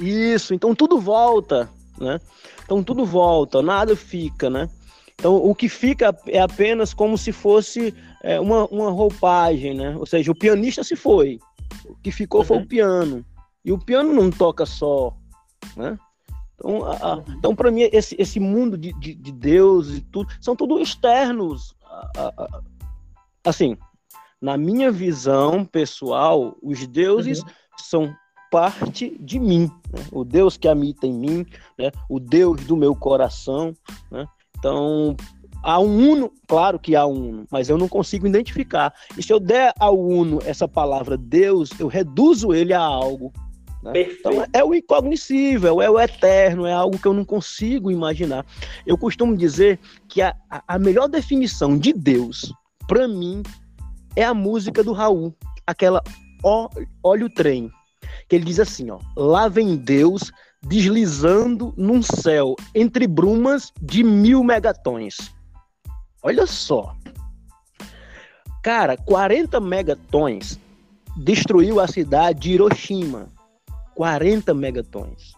Isso. 0.00 0.54
Então 0.54 0.74
tudo 0.74 1.00
volta, 1.00 1.68
né? 1.98 2.20
Então 2.68 2.82
tudo 2.82 3.06
volta, 3.06 3.62
nada 3.62 3.96
fica, 3.96 4.50
né? 4.50 4.68
Então 5.14 5.36
o 5.36 5.54
que 5.54 5.70
fica 5.70 6.14
é 6.26 6.38
apenas 6.38 6.92
como 6.92 7.16
se 7.16 7.32
fosse 7.32 7.94
é, 8.22 8.38
uma, 8.38 8.66
uma 8.66 8.90
roupagem, 8.90 9.72
né? 9.72 9.96
Ou 9.96 10.04
seja, 10.04 10.30
o 10.30 10.34
pianista 10.34 10.84
se 10.84 10.94
foi, 10.94 11.38
o 11.86 11.96
que 12.02 12.12
ficou 12.12 12.40
uhum. 12.40 12.46
foi 12.46 12.56
o 12.58 12.60
uhum. 12.60 12.66
piano. 12.66 13.24
E 13.64 13.72
o 13.72 13.78
piano 13.78 14.12
não 14.12 14.30
toca 14.30 14.66
só, 14.66 15.16
né? 15.78 15.98
Então, 16.56 16.84
a, 16.84 17.14
a, 17.14 17.24
então 17.38 17.56
para 17.56 17.70
mim, 17.70 17.88
esse, 17.90 18.14
esse 18.18 18.38
mundo 18.38 18.76
de, 18.76 18.92
de, 19.00 19.14
de, 19.14 19.32
Deus 19.32 19.88
e 19.96 20.02
tudo, 20.02 20.30
são 20.38 20.54
tudo 20.54 20.78
externos. 20.78 21.74
A, 21.86 22.60
assim, 23.46 23.78
na 24.42 24.58
minha 24.58 24.92
visão 24.92 25.64
pessoal, 25.64 26.54
os 26.62 26.86
deuses 26.86 27.40
uhum. 27.40 27.48
são 27.78 28.14
parte 28.50 29.16
de 29.20 29.38
mim. 29.38 29.70
Né? 29.92 30.04
O 30.12 30.24
Deus 30.24 30.56
que 30.56 30.68
habita 30.68 31.06
em 31.06 31.12
mim, 31.12 31.46
né? 31.78 31.90
o 32.08 32.18
Deus 32.18 32.64
do 32.64 32.76
meu 32.76 32.94
coração. 32.94 33.74
Né? 34.10 34.26
Então, 34.58 35.16
há 35.62 35.78
um 35.78 36.12
uno, 36.12 36.32
claro 36.46 36.78
que 36.78 36.94
há 36.96 37.06
um 37.06 37.30
uno, 37.30 37.46
mas 37.50 37.68
eu 37.68 37.78
não 37.78 37.88
consigo 37.88 38.26
identificar. 38.26 38.92
E 39.16 39.22
se 39.22 39.32
eu 39.32 39.40
der 39.40 39.72
ao 39.78 39.98
uno 39.98 40.40
essa 40.44 40.66
palavra 40.68 41.16
Deus, 41.16 41.70
eu 41.78 41.86
reduzo 41.86 42.54
ele 42.54 42.72
a 42.72 42.80
algo. 42.80 43.32
Né? 43.82 43.92
Então 44.02 44.44
é 44.52 44.64
o 44.64 44.74
incognoscível, 44.74 45.80
é 45.80 45.88
o 45.88 46.00
eterno, 46.00 46.66
é 46.66 46.72
algo 46.72 46.98
que 46.98 47.06
eu 47.06 47.14
não 47.14 47.24
consigo 47.24 47.90
imaginar. 47.90 48.44
Eu 48.84 48.98
costumo 48.98 49.36
dizer 49.36 49.78
que 50.08 50.20
a, 50.20 50.34
a 50.66 50.78
melhor 50.78 51.08
definição 51.08 51.78
de 51.78 51.92
Deus, 51.92 52.52
para 52.88 53.06
mim, 53.06 53.42
é 54.16 54.24
a 54.24 54.34
música 54.34 54.82
do 54.82 54.92
Raul, 54.92 55.34
aquela 55.66 56.02
Olha 57.02 57.26
o 57.26 57.30
Trem, 57.30 57.70
que 58.28 58.36
ele 58.36 58.44
diz 58.44 58.60
assim: 58.60 58.90
ó, 58.90 58.98
lá 59.16 59.48
vem 59.48 59.76
Deus 59.76 60.30
deslizando 60.62 61.72
num 61.76 62.02
céu 62.02 62.54
entre 62.74 63.06
brumas 63.06 63.72
de 63.80 64.02
mil 64.02 64.42
megatons. 64.42 65.32
Olha 66.22 66.46
só. 66.46 66.94
Cara, 68.62 68.96
40 68.96 69.60
megatons 69.60 70.58
destruiu 71.16 71.80
a 71.80 71.86
cidade 71.86 72.40
de 72.40 72.52
Hiroshima. 72.52 73.28
40 73.94 74.52
megatons. 74.52 75.32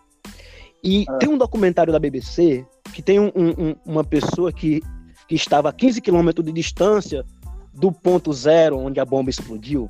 E 0.83 1.05
ah. 1.09 1.19
tem 1.19 1.29
um 1.29 1.39
documentário 1.39 1.93
da 1.93 1.99
BBC 1.99 2.67
que 2.93 3.03
tem 3.03 3.21
um, 3.21 3.31
um, 3.37 3.75
uma 3.85 4.03
pessoa 4.03 4.53
que, 4.53 4.83
que 5.29 5.35
estava 5.35 5.69
a 5.69 5.73
15 5.73 6.01
quilômetros 6.01 6.45
de 6.45 6.53
distância 6.53 7.25
do 7.73 7.93
ponto 7.93 8.33
zero 8.33 8.79
onde 8.79 8.99
a 8.99 9.05
bomba 9.05 9.31
explodiu. 9.31 9.89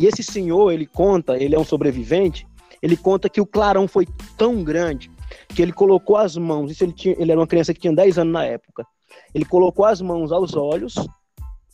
E 0.00 0.06
esse 0.06 0.22
senhor, 0.22 0.72
ele 0.72 0.86
conta, 0.86 1.36
ele 1.36 1.54
é 1.54 1.58
um 1.58 1.64
sobrevivente, 1.64 2.48
ele 2.80 2.96
conta 2.96 3.28
que 3.28 3.38
o 3.38 3.44
clarão 3.44 3.86
foi 3.86 4.08
tão 4.34 4.64
grande 4.64 5.10
que 5.48 5.60
ele 5.60 5.74
colocou 5.74 6.16
as 6.16 6.38
mãos, 6.38 6.70
isso 6.70 6.82
ele, 6.82 6.94
tinha, 6.94 7.14
ele 7.18 7.30
era 7.30 7.38
uma 7.38 7.46
criança 7.46 7.74
que 7.74 7.80
tinha 7.80 7.94
10 7.94 8.16
anos 8.16 8.32
na 8.32 8.42
época, 8.42 8.86
ele 9.34 9.44
colocou 9.44 9.84
as 9.84 10.00
mãos 10.00 10.32
aos 10.32 10.56
olhos 10.56 10.94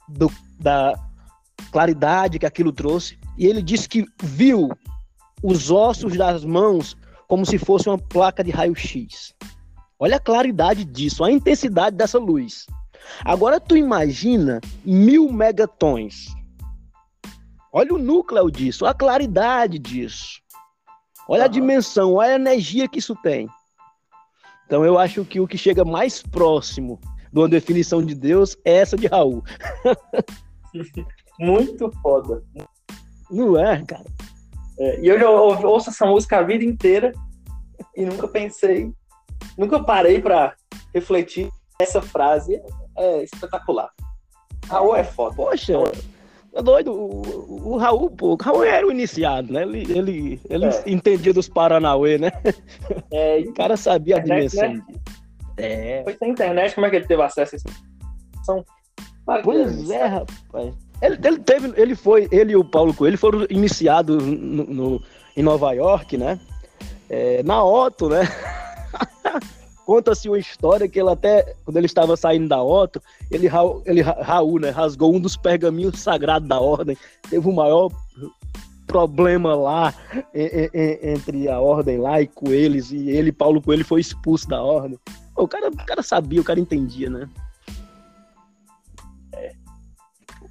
do, 0.08 0.28
da 0.58 0.92
claridade 1.70 2.40
que 2.40 2.46
aquilo 2.46 2.72
trouxe, 2.72 3.16
e 3.38 3.46
ele 3.46 3.62
disse 3.62 3.88
que 3.88 4.04
viu 4.20 4.70
os 5.40 5.70
ossos 5.70 6.16
das 6.16 6.44
mãos 6.44 6.96
como 7.28 7.46
se 7.46 7.58
fosse 7.58 7.88
uma 7.88 7.96
placa 7.96 8.42
de 8.42 8.50
raio-x. 8.50 9.32
Olha 10.00 10.16
a 10.16 10.20
claridade 10.20 10.84
disso, 10.84 11.22
a 11.22 11.30
intensidade 11.30 11.94
dessa 11.94 12.18
luz. 12.18 12.66
Agora 13.24 13.60
tu 13.60 13.76
imagina 13.76 14.60
mil 14.84 15.30
megatons. 15.32 16.35
Olha 17.78 17.92
o 17.92 17.98
núcleo 17.98 18.50
disso, 18.50 18.86
a 18.86 18.94
claridade 18.94 19.78
disso. 19.78 20.40
Olha 21.28 21.44
a 21.44 21.46
dimensão, 21.46 22.14
olha 22.14 22.32
a 22.32 22.36
energia 22.36 22.88
que 22.88 23.00
isso 23.00 23.14
tem. 23.16 23.50
Então 24.64 24.82
eu 24.82 24.98
acho 24.98 25.26
que 25.26 25.40
o 25.40 25.46
que 25.46 25.58
chega 25.58 25.84
mais 25.84 26.22
próximo 26.22 26.98
de 27.30 27.38
uma 27.38 27.46
definição 27.46 28.02
de 28.02 28.14
Deus 28.14 28.56
é 28.64 28.76
essa 28.76 28.96
de 28.96 29.06
Raul. 29.06 29.44
Muito 31.38 31.92
foda. 32.00 32.42
Não 33.30 33.58
é, 33.58 33.84
cara? 33.84 34.06
É, 34.78 35.00
e 35.02 35.08
eu 35.08 35.18
já 35.18 35.28
ouço 35.28 35.90
essa 35.90 36.06
música 36.06 36.38
a 36.38 36.42
vida 36.42 36.64
inteira 36.64 37.12
e 37.94 38.06
nunca 38.06 38.26
pensei, 38.26 38.90
nunca 39.58 39.84
parei 39.84 40.18
para 40.18 40.56
refletir 40.94 41.50
essa 41.78 42.00
frase. 42.00 42.58
É 42.96 43.22
espetacular. 43.22 43.90
Raul 44.66 44.96
é 44.96 45.04
foda. 45.04 45.36
Poxa, 45.36 45.74
é 46.56 46.62
doido. 46.62 46.92
O, 46.92 47.72
o, 47.72 47.76
Raul, 47.76 48.10
pô, 48.10 48.32
o 48.32 48.36
Raul 48.36 48.64
era 48.64 48.86
o 48.86 48.90
iniciado, 48.90 49.52
né? 49.52 49.62
Ele, 49.62 49.92
ele, 49.92 50.40
ele 50.48 50.64
é. 50.64 50.82
entendia 50.86 51.32
dos 51.32 51.48
Paranauê, 51.48 52.16
né? 52.18 52.32
É, 53.12 53.38
o 53.46 53.52
cara 53.52 53.76
sabia 53.76 54.16
a 54.16 54.20
dimensão. 54.20 54.72
Né? 54.72 54.82
É. 55.58 56.02
Foi 56.04 56.16
sem 56.16 56.30
internet, 56.30 56.74
como 56.74 56.86
é 56.86 56.90
que 56.90 56.96
ele 56.96 57.06
teve 57.06 57.22
acesso 57.22 57.54
a 57.54 57.56
isso? 57.56 57.66
São... 58.44 58.64
Pois 59.42 59.90
é, 59.90 60.06
rapaz. 60.06 60.74
Ele, 61.02 61.18
ele, 61.22 61.38
teve, 61.40 61.72
ele 61.76 61.94
foi, 61.94 62.28
ele 62.30 62.52
e 62.52 62.56
o 62.56 62.64
Paulo 62.64 62.94
Coelho 62.94 63.18
foram 63.18 63.46
iniciados 63.50 64.24
no, 64.24 64.64
no 64.64 65.02
em 65.36 65.42
Nova 65.42 65.72
York, 65.72 66.16
né? 66.16 66.40
É, 67.10 67.42
na 67.42 67.62
Otto, 67.62 68.08
né? 68.08 68.22
Conta-se 69.86 70.28
uma 70.28 70.38
história 70.38 70.88
que 70.88 71.00
ele 71.00 71.08
até, 71.08 71.54
quando 71.64 71.78
ele 71.78 71.86
estava 71.86 72.16
saindo 72.16 72.48
da 72.48 72.62
Otto, 72.62 73.00
ele, 73.30 73.48
ele 73.86 74.02
Raul, 74.02 74.58
né, 74.58 74.70
rasgou 74.70 75.14
um 75.14 75.20
dos 75.20 75.36
pergaminhos 75.36 76.00
sagrados 76.00 76.48
da 76.48 76.60
ordem. 76.60 76.96
Teve 77.30 77.48
o 77.48 77.52
maior 77.52 77.90
problema 78.86 79.54
lá 79.54 79.94
entre 80.34 81.48
a 81.48 81.60
ordem 81.60 81.98
lá 81.98 82.20
e 82.20 82.26
Coelhos, 82.26 82.92
e 82.92 83.08
ele, 83.10 83.32
Paulo 83.32 83.62
Coelho, 83.62 83.84
foi 83.84 84.00
expulso 84.00 84.48
da 84.48 84.62
ordem. 84.62 84.98
O 85.36 85.48
cara, 85.48 85.68
o 85.68 85.86
cara 85.86 86.02
sabia, 86.02 86.40
o 86.40 86.44
cara 86.44 86.60
entendia, 86.60 87.08
né? 87.08 87.28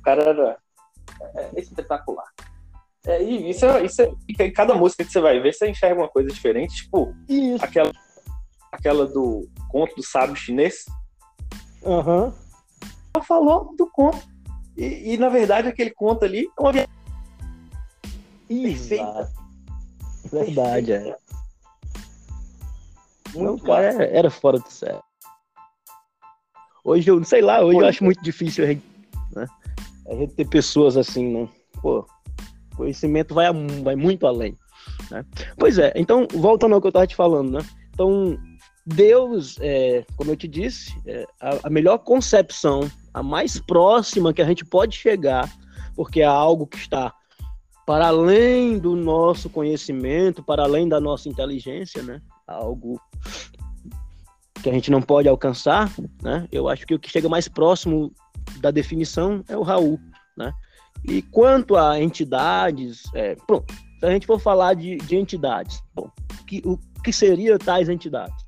cara 0.06 0.22
era 0.22 0.58
é, 1.36 1.50
é 1.56 1.60
espetacular. 1.60 2.32
É, 3.08 3.22
e 3.22 3.50
isso, 3.50 3.66
é, 3.66 3.84
isso 3.84 4.02
é, 4.02 4.52
cada 4.52 4.76
música 4.76 5.04
que 5.04 5.12
você 5.12 5.20
vai 5.20 5.40
ver, 5.40 5.54
você 5.54 5.70
enxerga 5.70 6.00
uma 6.00 6.08
coisa 6.08 6.30
diferente. 6.30 6.84
Tipo, 6.84 7.14
isso. 7.28 7.64
aquela, 7.66 7.92
aquela 8.76 9.08
do 9.08 9.48
conto 9.70 9.96
do 9.96 10.04
sábio 10.04 10.36
chinês. 10.36 10.86
Aham. 11.84 12.34
Uhum. 13.16 13.24
falou 13.24 13.76
do 13.76 13.88
conto. 13.88 14.36
E, 14.78 15.14
e, 15.14 15.18
na 15.18 15.30
verdade, 15.30 15.68
aquele 15.68 15.92
conto 15.92 16.26
ali 16.26 16.48
é 16.58 16.62
uma 16.62 16.72
viagem. 16.72 16.90
Perfeita. 18.48 19.32
Verdade, 20.32 20.92
é. 20.92 21.18
Muito 23.34 23.58
Não, 23.58 23.58
cara, 23.60 23.86
era, 23.86 24.06
era 24.06 24.30
fora 24.30 24.60
do 24.60 24.70
céu. 24.70 25.02
Hoje 26.84 27.10
eu, 27.10 27.24
sei 27.24 27.42
lá, 27.42 27.62
hoje 27.62 27.78
Pô, 27.78 27.84
eu 27.84 27.88
acho 27.88 28.04
muito 28.04 28.24
difícil 28.24 28.66
né? 29.34 29.48
a 30.08 30.16
gente 30.16 30.36
ter 30.36 30.48
pessoas 30.48 30.96
assim, 30.96 31.34
né? 31.34 31.50
Pô, 31.82 32.06
conhecimento 32.76 33.34
vai, 33.34 33.52
vai 33.84 33.96
muito 33.96 34.28
além. 34.28 34.58
Né? 35.10 35.26
Pois 35.58 35.78
é, 35.78 35.92
então, 35.96 36.28
voltando 36.32 36.76
ao 36.76 36.82
que 36.82 36.88
eu 36.88 36.90
estava 36.90 37.08
te 37.08 37.16
falando, 37.16 37.52
né? 37.52 37.66
Então, 37.94 38.38
Deus, 38.86 39.58
é, 39.62 40.06
como 40.16 40.32
eu 40.32 40.36
te 40.36 40.48
disse, 40.48 40.96
é 41.08 41.26
a, 41.42 41.68
a, 41.68 41.70
melhor 41.70 41.98
concepção, 42.00 42.90
a 43.14 43.24
mais 43.24 43.60
próxima 43.60 44.34
que 44.34 44.42
a 44.42 44.46
gente 44.46 44.64
pode 44.64 44.96
chegar, 44.96 45.52
porque 45.96 46.22
é 46.22 46.26
algo 46.26 46.68
que 46.68 46.78
está 46.78 47.14
para 47.86 48.08
além 48.08 48.78
do 48.78 48.96
nosso 48.96 49.50
conhecimento, 49.50 50.44
para 50.44 50.64
além 50.64 50.88
da 50.88 51.00
nossa 51.00 51.30
inteligência, 51.30 52.04
né? 52.04 52.22
Algo 52.48 53.00
que 54.62 54.70
a 54.70 54.74
gente 54.74 54.90
não 54.90 55.02
pode 55.02 55.28
alcançar, 55.28 55.92
né? 56.22 56.48
Eu 56.52 56.68
acho 56.68 56.86
que 56.86 56.94
o 56.94 57.00
que 57.00 57.10
chega 57.10 57.30
mais 57.30 57.48
próximo 57.48 58.12
da 58.60 58.72
definição 58.72 59.44
é 59.48 59.58
o 59.58 59.64
Raul, 59.64 60.00
né? 60.38 60.52
E 61.04 61.22
quanto 61.22 61.76
a 61.76 62.00
entidades, 62.00 63.04
é, 63.14 63.36
pronto, 63.48 63.74
se 64.00 64.06
a 64.06 64.12
gente 64.12 64.26
for 64.26 64.40
falar 64.40 64.74
de, 64.74 64.98
de 64.98 65.16
entidades, 65.16 65.82
bom, 65.94 66.10
que, 66.48 66.62
o 66.66 66.78
que 67.04 67.14
seria 67.14 67.58
tais 67.60 67.90
entidades? 67.90 68.45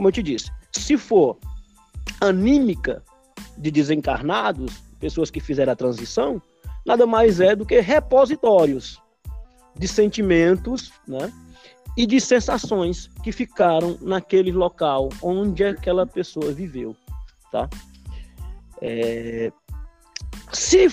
Como 0.00 0.08
eu 0.08 0.12
te 0.12 0.22
disse, 0.22 0.50
se 0.72 0.96
for 0.96 1.36
anímica 2.22 3.04
de 3.58 3.70
desencarnados, 3.70 4.82
pessoas 4.98 5.30
que 5.30 5.40
fizeram 5.40 5.74
a 5.74 5.76
transição, 5.76 6.40
nada 6.86 7.06
mais 7.06 7.38
é 7.38 7.54
do 7.54 7.66
que 7.66 7.78
repositórios 7.80 8.98
de 9.76 9.86
sentimentos, 9.86 10.90
né? 11.06 11.30
e 11.98 12.06
de 12.06 12.18
sensações 12.18 13.10
que 13.22 13.30
ficaram 13.30 13.98
naquele 14.00 14.50
local 14.50 15.10
onde 15.20 15.64
aquela 15.64 16.06
pessoa 16.06 16.50
viveu, 16.50 16.96
tá? 17.52 17.68
É... 18.80 19.52
Se 20.50 20.88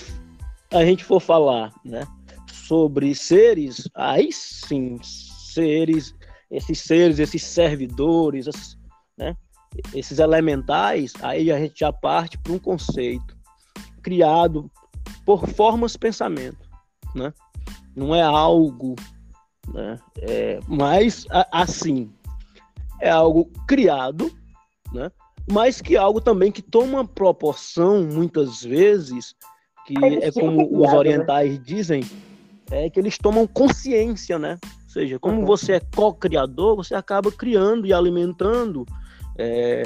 a 0.70 0.84
gente 0.84 1.02
for 1.02 1.20
falar, 1.20 1.72
né, 1.82 2.06
sobre 2.52 3.14
seres, 3.14 3.88
aí 3.94 4.30
sim, 4.30 4.98
seres, 5.02 6.14
esses 6.50 6.78
seres, 6.78 7.18
esses 7.18 7.42
servidores, 7.42 8.44
né, 8.44 8.77
esses 9.94 10.18
elementais, 10.18 11.12
aí 11.22 11.50
a 11.50 11.58
gente 11.58 11.80
já 11.80 11.92
parte 11.92 12.38
para 12.38 12.52
um 12.52 12.58
conceito 12.58 13.36
criado 14.02 14.70
por 15.24 15.46
formas 15.48 15.92
de 15.92 15.98
pensamento, 15.98 16.68
né? 17.14 17.32
Não 17.94 18.14
é 18.14 18.22
algo, 18.22 18.94
né? 19.72 19.98
É, 20.20 20.60
mas 20.66 21.26
assim 21.52 22.10
é 23.00 23.10
algo 23.10 23.50
criado, 23.66 24.30
né? 24.92 25.10
Mas 25.50 25.80
que 25.80 25.96
é 25.96 25.98
algo 25.98 26.20
também 26.20 26.52
que 26.52 26.62
toma 26.62 27.06
proporção 27.06 28.04
muitas 28.04 28.62
vezes 28.62 29.34
que 29.86 29.94
é, 30.22 30.30
como 30.30 30.82
os 30.82 30.90
né? 30.90 30.98
orientais 30.98 31.58
dizem, 31.62 32.04
é 32.70 32.90
que 32.90 33.00
eles 33.00 33.16
tomam 33.16 33.46
consciência, 33.46 34.38
né? 34.38 34.58
Ou 34.84 34.90
seja, 34.90 35.18
como 35.18 35.40
uhum. 35.40 35.46
você 35.46 35.74
é 35.74 35.80
co-criador, 35.80 36.76
você 36.76 36.94
acaba 36.94 37.32
criando 37.32 37.86
e 37.86 37.92
alimentando 37.92 38.84
é, 39.38 39.82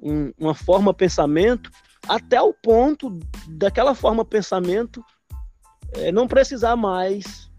um, 0.00 0.32
uma 0.38 0.54
forma 0.54 0.92
pensamento 0.92 1.70
até 2.08 2.40
o 2.40 2.52
ponto 2.52 3.18
daquela 3.48 3.94
forma 3.94 4.24
pensamento 4.24 5.04
é, 5.94 6.10
não 6.10 6.26
precisar 6.26 6.76
mais 6.76 7.50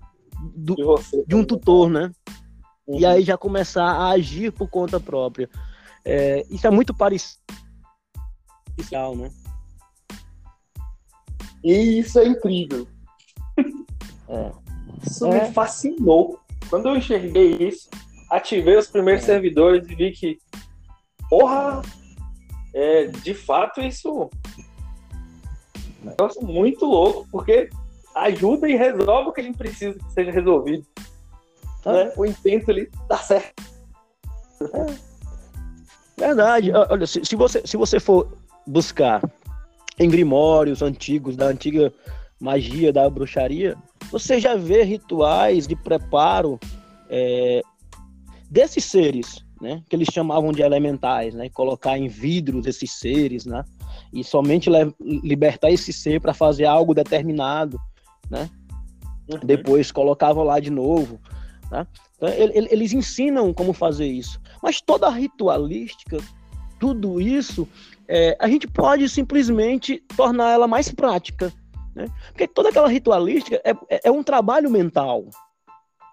do, 0.56 0.76
de, 1.28 1.36
um 1.36 1.44
tutor, 1.44 1.90
né? 1.90 2.12
Uhum. 2.86 3.00
E 3.00 3.06
aí 3.06 3.24
já 3.24 3.38
começar 3.38 3.86
a 3.86 4.10
agir 4.10 4.52
por 4.52 4.70
conta 4.70 5.00
própria. 5.00 5.50
É, 6.06 6.46
isso 6.50 6.66
é 6.66 6.70
muito 6.70 6.94
parecido, 6.94 7.42
né? 9.18 9.30
E 11.64 12.00
isso 12.00 12.20
é 12.20 12.28
incrível. 12.28 12.88
É. 14.30 14.52
Isso 15.06 15.26
é. 15.28 15.48
me 15.48 15.54
fascinou. 15.54 16.38
Quando 16.70 16.90
eu 16.90 16.98
enxerguei 16.98 17.66
isso, 17.66 17.90
ativei 18.30 18.76
os 18.76 18.88
primeiros 18.88 19.24
é. 19.24 19.26
servidores 19.26 19.88
e 19.90 19.96
vi 19.96 20.12
que, 20.12 20.38
porra, 21.30 21.82
é, 22.74 23.06
de 23.06 23.34
fato 23.34 23.82
isso 23.82 24.30
é 24.58 26.04
um 26.04 26.10
negócio 26.10 26.42
muito 26.44 26.86
louco, 26.86 27.28
porque 27.32 27.70
ajuda 28.16 28.70
e 28.70 28.76
resolve 28.76 29.30
o 29.30 29.34
que 29.34 29.42
a 29.42 29.44
gente 29.44 29.58
precisa 29.58 29.98
que 29.98 30.14
seja 30.14 30.32
resolvido. 30.32 30.86
Né? 31.86 32.12
O 32.18 32.26
intento 32.26 32.72
ali 32.72 32.90
dá 33.08 33.18
certo. 33.18 33.64
É. 34.62 35.08
Verdade. 36.18 36.72
Olha, 36.72 37.06
se, 37.06 37.24
se, 37.24 37.36
você, 37.36 37.62
se 37.66 37.78
você 37.78 38.00
for 38.00 38.28
buscar 38.66 39.22
em 40.00 40.10
grimórios 40.10 40.82
antigos, 40.82 41.36
da 41.36 41.46
antiga 41.46 41.94
magia, 42.40 42.92
da 42.92 43.10
bruxaria, 43.10 43.76
você 44.12 44.40
já 44.40 44.56
vê 44.56 44.84
rituais 44.84 45.68
de 45.68 45.76
preparo 45.76 46.60
é, 47.10 47.62
desses 48.50 48.86
seres, 48.86 49.44
né? 49.62 49.84
Que 49.90 49.96
eles 49.96 50.10
chamavam 50.12 50.52
de 50.52 50.62
elementais, 50.62 51.34
né? 51.34 51.50
Colocar 51.50 51.98
em 51.98 52.08
vidros 52.08 52.66
esses 52.66 52.92
seres, 52.94 53.46
né? 53.46 53.64
E 54.14 54.24
somente 54.24 54.70
libertar 55.00 55.70
esse 55.70 55.92
ser 55.92 56.22
para 56.22 56.34
fazer 56.34 56.66
algo 56.66 56.94
determinado 56.94 57.80
né? 58.30 58.50
Uhum. 59.30 59.40
Depois 59.44 59.92
colocavam 59.92 60.44
lá 60.44 60.60
de 60.60 60.70
novo. 60.70 61.20
Né? 61.72 61.86
Então, 62.16 62.30
ele, 62.30 62.68
eles 62.72 62.94
ensinam 62.94 63.54
como 63.54 63.74
fazer 63.74 64.08
isso. 64.08 64.40
Mas 64.62 64.82
toda 64.82 65.08
a 65.08 65.12
ritualística, 65.12 66.18
tudo 66.80 67.20
isso, 67.20 67.68
é, 68.08 68.38
a 68.40 68.48
gente 68.48 68.68
pode 68.68 69.08
simplesmente 69.10 70.04
tornar 70.16 70.52
ela 70.52 70.68
mais 70.68 70.92
prática. 70.92 71.52
Né? 71.94 72.08
Porque 72.30 72.48
toda 72.48 72.70
aquela 72.70 72.88
ritualística 72.88 73.62
é, 73.64 73.72
é, 73.90 74.02
é 74.06 74.12
um 74.12 74.24
trabalho 74.24 74.70
mental. 74.70 75.26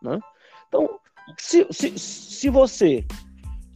Né? 0.02 0.18
Então, 0.68 0.98
se, 1.38 1.66
se, 1.70 1.98
se 1.98 2.48
você. 2.50 3.04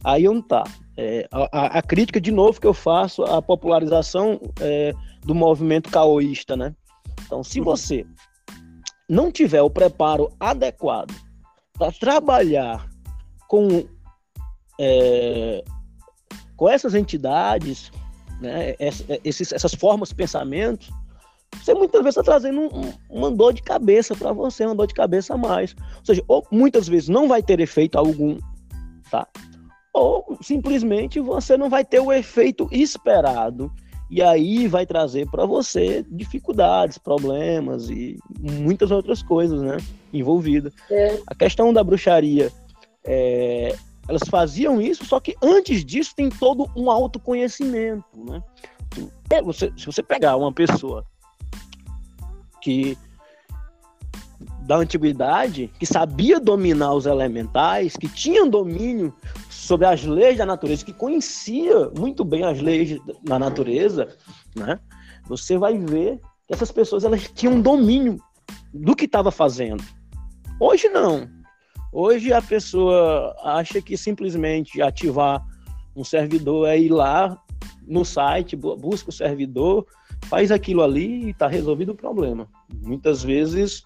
Aí 0.03 0.23
não 0.23 0.41
tá. 0.41 0.63
É, 0.97 1.27
a, 1.31 1.79
a, 1.79 1.81
crítica, 1.81 2.19
de 2.19 2.31
novo, 2.31 2.59
que 2.59 2.67
eu 2.67 2.73
faço 2.73 3.23
à 3.23 3.41
popularização 3.41 4.39
é, 4.59 4.93
do 5.25 5.35
movimento 5.35 5.89
caoísta, 5.89 6.55
né? 6.55 6.75
Então, 7.25 7.43
se 7.43 7.59
uhum. 7.59 7.65
você 7.65 8.05
não 9.09 9.31
tiver 9.31 9.61
o 9.61 9.69
preparo 9.69 10.31
adequado 10.39 11.13
para 11.73 11.91
trabalhar 11.91 12.87
com, 13.47 13.85
é, 14.79 15.63
com 16.55 16.69
essas 16.69 16.93
entidades, 16.93 17.91
né, 18.39 18.75
esses, 19.23 19.51
essas 19.51 19.73
formas 19.73 20.09
de 20.09 20.15
pensamento, 20.15 20.87
você 21.57 21.73
muitas 21.73 22.01
vezes 22.01 22.17
está 22.17 22.23
trazendo 22.23 22.61
um, 22.61 22.93
uma 23.09 23.31
dor 23.31 23.53
de 23.53 23.61
cabeça 23.61 24.15
para 24.15 24.31
você, 24.31 24.65
uma 24.65 24.75
dor 24.75 24.87
de 24.87 24.93
cabeça 24.93 25.33
a 25.33 25.37
mais. 25.37 25.75
Ou 25.97 26.05
seja, 26.05 26.23
ou 26.27 26.45
muitas 26.51 26.87
vezes 26.87 27.09
não 27.09 27.27
vai 27.27 27.41
ter 27.41 27.59
efeito 27.59 27.97
algum, 27.97 28.37
tá? 29.09 29.27
Ou 29.93 30.37
simplesmente 30.41 31.19
você 31.19 31.57
não 31.57 31.69
vai 31.69 31.83
ter 31.83 31.99
o 31.99 32.11
efeito 32.11 32.67
esperado 32.71 33.71
e 34.09 34.23
aí 34.23 34.67
vai 34.67 34.85
trazer 34.85 35.29
para 35.29 35.45
você 35.45 36.03
dificuldades, 36.09 36.97
problemas 36.97 37.89
e 37.89 38.17
muitas 38.39 38.89
outras 38.89 39.21
coisas, 39.21 39.61
né? 39.61 39.77
Envolvidas. 40.11 40.73
É. 40.89 41.19
A 41.27 41.35
questão 41.35 41.71
da 41.71 41.83
bruxaria, 41.83 42.51
é, 43.05 43.75
elas 44.07 44.23
faziam 44.27 44.81
isso, 44.81 45.05
só 45.05 45.19
que 45.19 45.35
antes 45.41 45.85
disso 45.85 46.15
tem 46.15 46.29
todo 46.29 46.69
um 46.75 46.89
autoconhecimento, 46.89 48.03
né? 48.15 48.41
É, 49.29 49.41
você, 49.43 49.71
se 49.77 49.85
você 49.85 50.01
pegar 50.01 50.35
uma 50.35 50.51
pessoa 50.51 51.05
que 52.61 52.97
da 54.61 54.77
antiguidade, 54.77 55.71
que 55.79 55.85
sabia 55.85 56.39
dominar 56.39 56.93
os 56.93 57.05
elementais, 57.05 57.95
que 57.95 58.07
tinha 58.07 58.45
domínio 58.45 59.13
sobre 59.69 59.85
as 59.85 60.03
leis 60.03 60.35
da 60.35 60.47
natureza, 60.47 60.83
que 60.83 60.91
conhecia 60.91 61.91
muito 61.95 62.25
bem 62.25 62.43
as 62.43 62.59
leis 62.59 62.99
da 63.23 63.37
natureza, 63.37 64.17
né? 64.55 64.79
Você 65.27 65.59
vai 65.59 65.77
ver 65.77 66.19
que 66.47 66.55
essas 66.55 66.71
pessoas 66.71 67.03
elas 67.03 67.31
tinham 67.35 67.61
domínio 67.61 68.17
do 68.73 68.95
que 68.95 69.05
estava 69.05 69.29
fazendo. 69.29 69.83
Hoje 70.59 70.89
não. 70.89 71.29
Hoje 71.93 72.33
a 72.33 72.41
pessoa 72.41 73.35
acha 73.43 73.79
que 73.79 73.95
simplesmente 73.95 74.81
ativar 74.81 75.45
um 75.95 76.03
servidor 76.03 76.67
é 76.67 76.79
ir 76.79 76.89
lá 76.89 77.39
no 77.85 78.03
site, 78.03 78.55
busca 78.55 79.11
o 79.11 79.13
servidor, 79.13 79.85
faz 80.25 80.51
aquilo 80.51 80.81
ali 80.81 81.25
e 81.25 81.29
está 81.29 81.47
resolvido 81.47 81.91
o 81.91 81.95
problema. 81.95 82.47
Muitas 82.81 83.21
vezes 83.21 83.83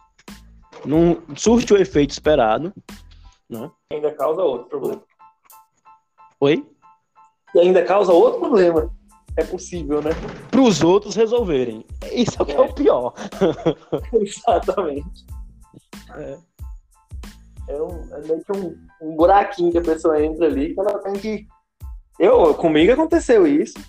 não 0.85 1.21
surte 1.35 1.73
o 1.73 1.77
efeito 1.77 2.11
esperado. 2.11 2.73
Né? 3.49 3.69
Ainda 3.91 4.11
causa 4.13 4.41
outro 4.43 4.69
problema. 4.69 5.03
Oi? 6.43 6.61
E 7.55 7.59
ainda 7.59 7.85
causa 7.85 8.11
outro 8.11 8.41
problema. 8.41 8.93
É 9.37 9.45
possível, 9.45 10.01
né? 10.01 10.09
Para 10.51 10.59
os 10.59 10.83
outros 10.83 11.15
resolverem. 11.15 11.85
Isso 12.11 12.35
é 12.37 12.43
o 12.43 12.45
que 12.45 12.51
é, 12.51 12.55
é 12.55 12.59
o 12.59 12.73
pior. 12.73 13.13
Exatamente. 14.11 15.25
É. 16.17 16.37
É, 17.69 17.81
um, 17.81 18.13
é 18.13 18.21
meio 18.27 18.43
que 18.43 18.51
um, 18.51 18.77
um, 19.01 19.15
buraquinho 19.15 19.71
que 19.71 19.77
a 19.77 19.83
pessoa 19.83 20.21
entra 20.21 20.47
ali 20.47 20.73
que 20.73 20.79
ela 20.81 20.99
tem 20.99 21.13
que. 21.13 21.47
Eu, 22.19 22.53
comigo 22.55 22.91
aconteceu 22.91 23.47
isso. 23.47 23.79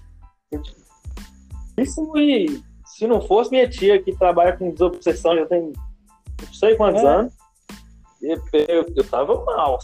Isso 1.76 2.16
e 2.16 2.62
se 2.86 3.08
não 3.08 3.20
fosse 3.20 3.50
minha 3.50 3.68
tia 3.68 4.00
que 4.00 4.16
trabalha 4.16 4.56
com 4.56 4.70
desobsessão 4.70 5.34
já 5.34 5.46
tem 5.46 5.72
não 6.40 6.54
sei 6.54 6.76
quantos 6.76 7.02
é. 7.02 7.06
anos, 7.06 7.32
eu, 8.22 8.40
eu, 8.52 8.86
eu 8.94 9.04
tava 9.10 9.44
mal 9.44 9.76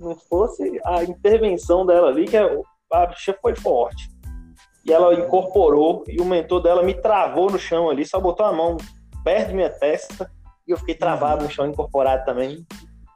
não 0.00 0.16
fosse 0.16 0.80
a 0.84 1.04
intervenção 1.04 1.84
dela 1.84 2.08
ali, 2.08 2.26
que 2.26 2.36
a 2.36 3.06
bicha 3.06 3.36
foi 3.40 3.54
forte. 3.54 4.08
E 4.84 4.92
ela 4.92 5.14
incorporou 5.14 6.04
e 6.08 6.20
o 6.20 6.24
mentor 6.24 6.62
dela 6.62 6.82
me 6.82 6.94
travou 6.94 7.50
no 7.50 7.58
chão 7.58 7.90
ali, 7.90 8.06
só 8.06 8.18
botou 8.18 8.46
a 8.46 8.52
mão 8.52 8.76
perto 9.22 9.48
de 9.48 9.54
minha 9.54 9.70
testa 9.70 10.30
e 10.66 10.72
eu 10.72 10.78
fiquei 10.78 10.94
travado 10.94 11.44
no 11.44 11.50
chão, 11.50 11.66
incorporado 11.66 12.24
também, 12.24 12.66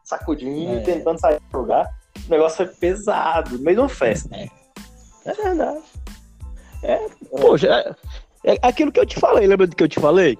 sacudindo, 0.05 0.79
é. 0.79 0.81
tentando 0.81 1.18
sair 1.18 1.40
do 1.51 1.59
lugar. 1.59 1.88
O 2.27 2.31
negócio 2.31 2.57
foi 2.59 2.66
pesado, 2.75 3.59
meio 3.59 3.77
de 3.77 3.83
uma 3.83 3.88
festa. 3.88 4.35
É, 4.37 4.49
é 5.25 5.33
verdade. 5.33 5.83
É, 6.83 7.09
poxa, 7.31 7.97
é, 8.44 8.55
é 8.55 8.59
aquilo 8.62 8.92
que 8.92 9.01
eu 9.01 9.07
te 9.07 9.18
falei, 9.18 9.47
lembra 9.47 9.66
do 9.66 9.75
que 9.75 9.83
eu 9.83 9.88
te 9.88 9.99
falei? 9.99 10.38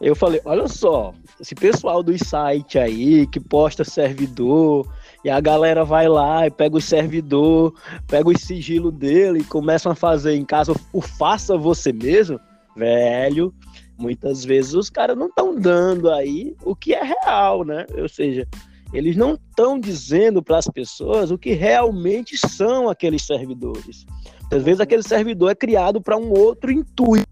Eu 0.00 0.14
falei, 0.16 0.40
olha 0.44 0.66
só, 0.68 1.12
esse 1.40 1.54
pessoal 1.54 2.02
do 2.02 2.16
site 2.24 2.78
aí 2.78 3.26
que 3.26 3.38
posta 3.38 3.84
servidor, 3.84 4.86
e 5.24 5.30
a 5.30 5.40
galera 5.40 5.84
vai 5.84 6.08
lá 6.08 6.46
e 6.46 6.50
pega 6.50 6.76
o 6.76 6.80
servidor, 6.80 7.74
pega 8.08 8.28
o 8.28 8.38
sigilo 8.38 8.90
dele 8.90 9.40
e 9.40 9.44
começam 9.44 9.92
a 9.92 9.94
fazer 9.94 10.34
em 10.34 10.44
casa 10.44 10.74
o 10.92 11.00
faça 11.00 11.56
você 11.56 11.92
mesmo, 11.92 12.40
velho. 12.76 13.54
Muitas 13.98 14.44
vezes 14.44 14.74
os 14.74 14.90
caras 14.90 15.16
não 15.16 15.28
estão 15.28 15.54
dando 15.54 16.10
aí 16.10 16.56
o 16.64 16.74
que 16.74 16.92
é 16.92 17.02
real, 17.02 17.64
né? 17.64 17.86
Ou 17.96 18.08
seja, 18.08 18.48
eles 18.92 19.16
não 19.16 19.34
estão 19.34 19.78
dizendo 19.78 20.42
para 20.42 20.58
as 20.58 20.66
pessoas 20.66 21.30
o 21.30 21.38
que 21.38 21.52
realmente 21.52 22.36
são 22.36 22.88
aqueles 22.88 23.22
servidores. 23.22 24.04
Às 24.50 24.62
vezes 24.62 24.80
aquele 24.80 25.02
servidor 25.02 25.50
é 25.50 25.54
criado 25.54 26.00
para 26.00 26.16
um 26.16 26.30
outro 26.30 26.70
intuito 26.70 27.26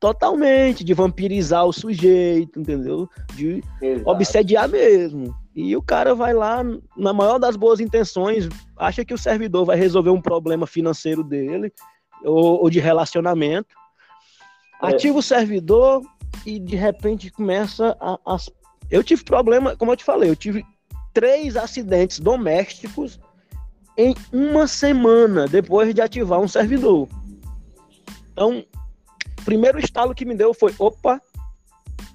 totalmente 0.00 0.84
de 0.84 0.92
vampirizar 0.92 1.64
o 1.64 1.72
sujeito, 1.72 2.60
entendeu? 2.60 3.08
De 3.34 3.62
Exato. 3.80 4.10
obsediar 4.10 4.68
mesmo. 4.68 5.34
E 5.54 5.76
o 5.76 5.82
cara 5.82 6.14
vai 6.14 6.34
lá, 6.34 6.62
na 6.96 7.12
maior 7.12 7.38
das 7.38 7.56
boas 7.56 7.78
intenções, 7.78 8.48
acha 8.76 9.04
que 9.04 9.14
o 9.14 9.18
servidor 9.18 9.64
vai 9.64 9.76
resolver 9.76 10.10
um 10.10 10.20
problema 10.20 10.66
financeiro 10.66 11.22
dele 11.22 11.72
ou, 12.24 12.62
ou 12.62 12.70
de 12.70 12.80
relacionamento. 12.80 13.74
É. 14.82 14.88
Ativa 14.88 15.18
o 15.18 15.22
servidor 15.22 16.02
e 16.44 16.58
de 16.58 16.74
repente 16.74 17.30
começa 17.30 17.96
a, 18.00 18.18
as. 18.26 18.50
Eu 18.90 19.04
tive 19.04 19.22
problema, 19.22 19.76
como 19.76 19.92
eu 19.92 19.96
te 19.96 20.04
falei, 20.04 20.28
eu 20.28 20.36
tive 20.36 20.64
três 21.12 21.56
acidentes 21.56 22.18
domésticos 22.18 23.20
em 23.96 24.14
uma 24.32 24.66
semana 24.66 25.46
depois 25.46 25.94
de 25.94 26.00
ativar 26.00 26.40
um 26.40 26.48
servidor. 26.48 27.08
Então, 28.32 28.64
o 29.38 29.44
primeiro 29.44 29.78
estalo 29.78 30.14
que 30.14 30.24
me 30.24 30.34
deu 30.34 30.52
foi: 30.52 30.74
opa, 30.78 31.20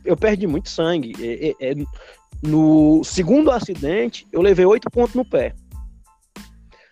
eu 0.04 0.18
perdi 0.18 0.46
muito 0.46 0.70
sangue. 0.70 1.14
É, 1.20 1.50
é, 1.50 1.72
é, 1.72 1.76
no 2.42 3.04
segundo 3.04 3.52
acidente, 3.52 4.28
eu 4.32 4.42
levei 4.42 4.66
oito 4.66 4.90
pontos 4.90 5.16
no 5.16 5.26
pé. 5.26 5.54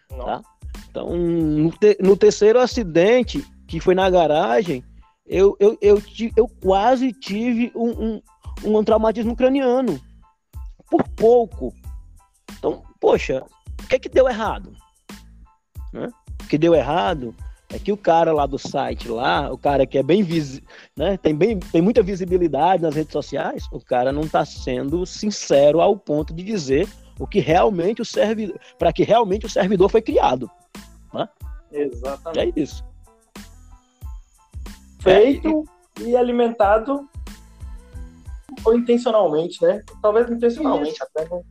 Tá? 0.09 0.41
Então, 0.89 1.15
no, 1.15 1.71
te, 1.71 1.97
no, 2.01 2.17
terceiro 2.17 2.59
acidente, 2.59 3.45
que 3.67 3.79
foi 3.79 3.95
na 3.95 4.09
garagem, 4.09 4.83
eu, 5.25 5.55
eu, 5.59 5.77
eu, 5.81 6.01
eu 6.35 6.47
quase 6.61 7.13
tive 7.13 7.71
um, 7.75 8.21
um, 8.63 8.77
um 8.77 8.83
traumatismo 8.83 9.35
craniano. 9.35 9.99
Por 10.89 11.07
pouco. 11.09 11.73
Então, 12.57 12.83
poxa, 12.99 13.43
o 13.83 13.87
que 13.87 13.95
é 13.95 13.99
que 13.99 14.09
deu 14.09 14.27
errado? 14.27 14.73
Né? 15.93 16.09
O 16.43 16.47
que 16.47 16.57
deu 16.57 16.73
errado 16.73 17.35
é 17.69 17.77
que 17.77 17.91
o 17.91 17.97
cara 17.97 18.31
lá 18.31 18.45
do 18.45 18.57
site 18.57 19.09
lá, 19.09 19.51
o 19.51 19.57
cara 19.57 19.85
que 19.85 19.97
é 19.97 20.03
bem 20.03 20.23
vis... 20.23 20.61
né, 20.95 21.17
tem 21.17 21.35
bem 21.35 21.59
tem 21.59 21.81
muita 21.81 22.01
visibilidade 22.01 22.81
nas 22.81 22.95
redes 22.95 23.11
sociais, 23.11 23.65
o 23.71 23.79
cara 23.79 24.11
não 24.11 24.21
está 24.21 24.45
sendo 24.45 25.05
sincero 25.05 25.81
ao 25.81 25.97
ponto 25.97 26.33
de 26.33 26.43
dizer 26.43 26.87
o 27.19 27.27
que 27.27 27.39
realmente 27.39 28.01
o 28.01 28.05
servidor, 28.05 28.59
para 28.77 28.93
que 28.93 29.03
realmente 29.03 29.45
o 29.45 29.49
servidor 29.49 29.89
foi 29.89 30.01
criado. 30.01 30.49
Né? 31.13 31.27
Exatamente. 31.71 32.57
É 32.57 32.61
isso. 32.61 32.85
Feito 35.01 35.65
é, 35.99 36.03
e... 36.03 36.09
e 36.09 36.15
alimentado 36.15 37.07
ou 38.63 38.75
intencionalmente, 38.75 39.61
né? 39.61 39.81
Talvez 40.01 40.29
intencionalmente 40.29 40.93
isso. 40.93 41.03
até. 41.03 41.29
Né? 41.29 41.41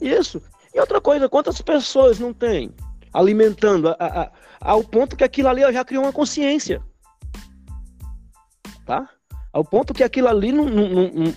Isso. 0.00 0.42
E 0.72 0.78
outra 0.78 1.00
coisa, 1.00 1.28
quantas 1.28 1.60
pessoas 1.60 2.18
não 2.20 2.32
tem 2.32 2.72
alimentando 3.12 3.88
a, 3.88 3.96
a, 3.98 4.30
ao 4.60 4.84
ponto 4.84 5.16
que 5.16 5.24
aquilo 5.24 5.48
ali 5.48 5.60
já 5.72 5.84
criou 5.84 6.04
uma 6.04 6.12
consciência. 6.12 6.82
Tá? 8.86 9.08
Ao 9.52 9.64
ponto 9.64 9.94
que 9.94 10.02
aquilo 10.02 10.28
ali 10.28 10.52
não. 10.52 10.64
não, 10.64 10.88
não, 10.88 11.34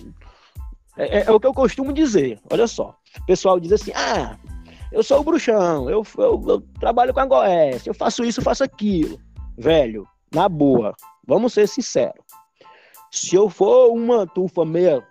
é, 0.96 1.18
é, 1.18 1.24
é, 1.26 1.30
o 1.30 1.40
que 1.40 1.46
eu 1.46 1.54
costumo 1.54 1.92
dizer. 1.92 2.40
Olha 2.50 2.66
só. 2.66 2.96
O 3.20 3.26
pessoal 3.26 3.58
diz 3.58 3.72
assim: 3.72 3.92
ah, 3.94 4.36
eu 4.92 5.02
sou 5.02 5.20
o 5.20 5.24
bruxão, 5.24 5.90
eu, 5.90 6.04
eu, 6.18 6.44
eu 6.46 6.60
trabalho 6.78 7.12
com 7.12 7.20
a 7.20 7.26
Goiás, 7.26 7.86
eu 7.86 7.94
faço 7.94 8.24
isso, 8.24 8.42
faço 8.42 8.62
aquilo. 8.62 9.18
Velho, 9.58 10.06
na 10.32 10.48
boa, 10.48 10.94
vamos 11.26 11.52
ser 11.52 11.66
sinceros. 11.66 12.24
Se 13.10 13.34
eu 13.34 13.48
for 13.48 13.92
uma 13.92 14.26
tufa 14.26 14.64
meia. 14.64 15.02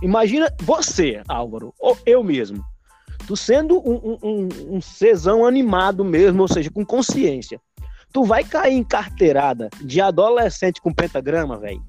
Imagina 0.00 0.48
você, 0.62 1.22
Álvaro, 1.28 1.74
ou 1.80 1.98
eu 2.06 2.22
mesmo 2.22 2.64
tu 3.28 3.36
sendo 3.36 3.78
um, 3.86 4.18
um, 4.22 4.48
um 4.76 4.80
cesão 4.80 5.44
animado 5.44 6.02
mesmo, 6.02 6.40
ou 6.40 6.48
seja, 6.48 6.70
com 6.70 6.82
consciência, 6.82 7.60
tu 8.10 8.24
vai 8.24 8.42
cair 8.42 8.72
em 8.72 8.82
carteirada 8.82 9.68
de 9.82 10.00
adolescente 10.00 10.80
com 10.80 10.94
pentagrama, 10.94 11.58
velho. 11.58 11.82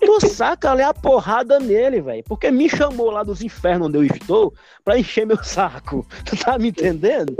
Tu 0.00 0.26
saca 0.26 0.72
ali 0.72 0.82
a 0.82 0.92
porrada 0.92 1.60
nele, 1.60 2.00
velho. 2.00 2.24
Porque 2.24 2.50
me 2.50 2.68
chamou 2.68 3.08
lá 3.08 3.22
dos 3.22 3.40
infernos 3.40 3.86
onde 3.86 3.98
eu 3.98 4.02
estou 4.02 4.52
pra 4.84 4.98
encher 4.98 5.24
meu 5.24 5.42
saco. 5.44 6.04
Tu 6.26 6.36
tá 6.36 6.58
me 6.58 6.70
entendendo? 6.70 7.36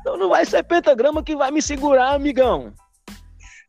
então 0.00 0.18
não 0.18 0.30
vai 0.30 0.44
ser 0.44 0.64
pentagrama 0.64 1.22
que 1.22 1.36
vai 1.36 1.52
me 1.52 1.62
segurar, 1.62 2.14
amigão. 2.14 2.72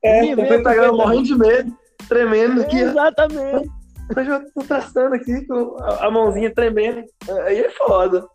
É, 0.03 0.33
o 0.33 0.35
pentagrama 0.35 0.93
morrendo 0.93 1.23
de 1.25 1.35
medo, 1.35 1.77
tremendo 2.07 2.61
aqui. 2.61 2.79
Exatamente. 2.79 3.69
Eu 4.15 4.25
já 4.25 4.39
tô 4.39 4.61
traçando 4.63 5.15
aqui 5.15 5.45
com 5.45 5.77
a 5.81 6.09
mãozinha 6.09 6.53
tremendo. 6.53 7.03
Aí 7.45 7.59
é 7.59 7.69
foda. 7.69 8.25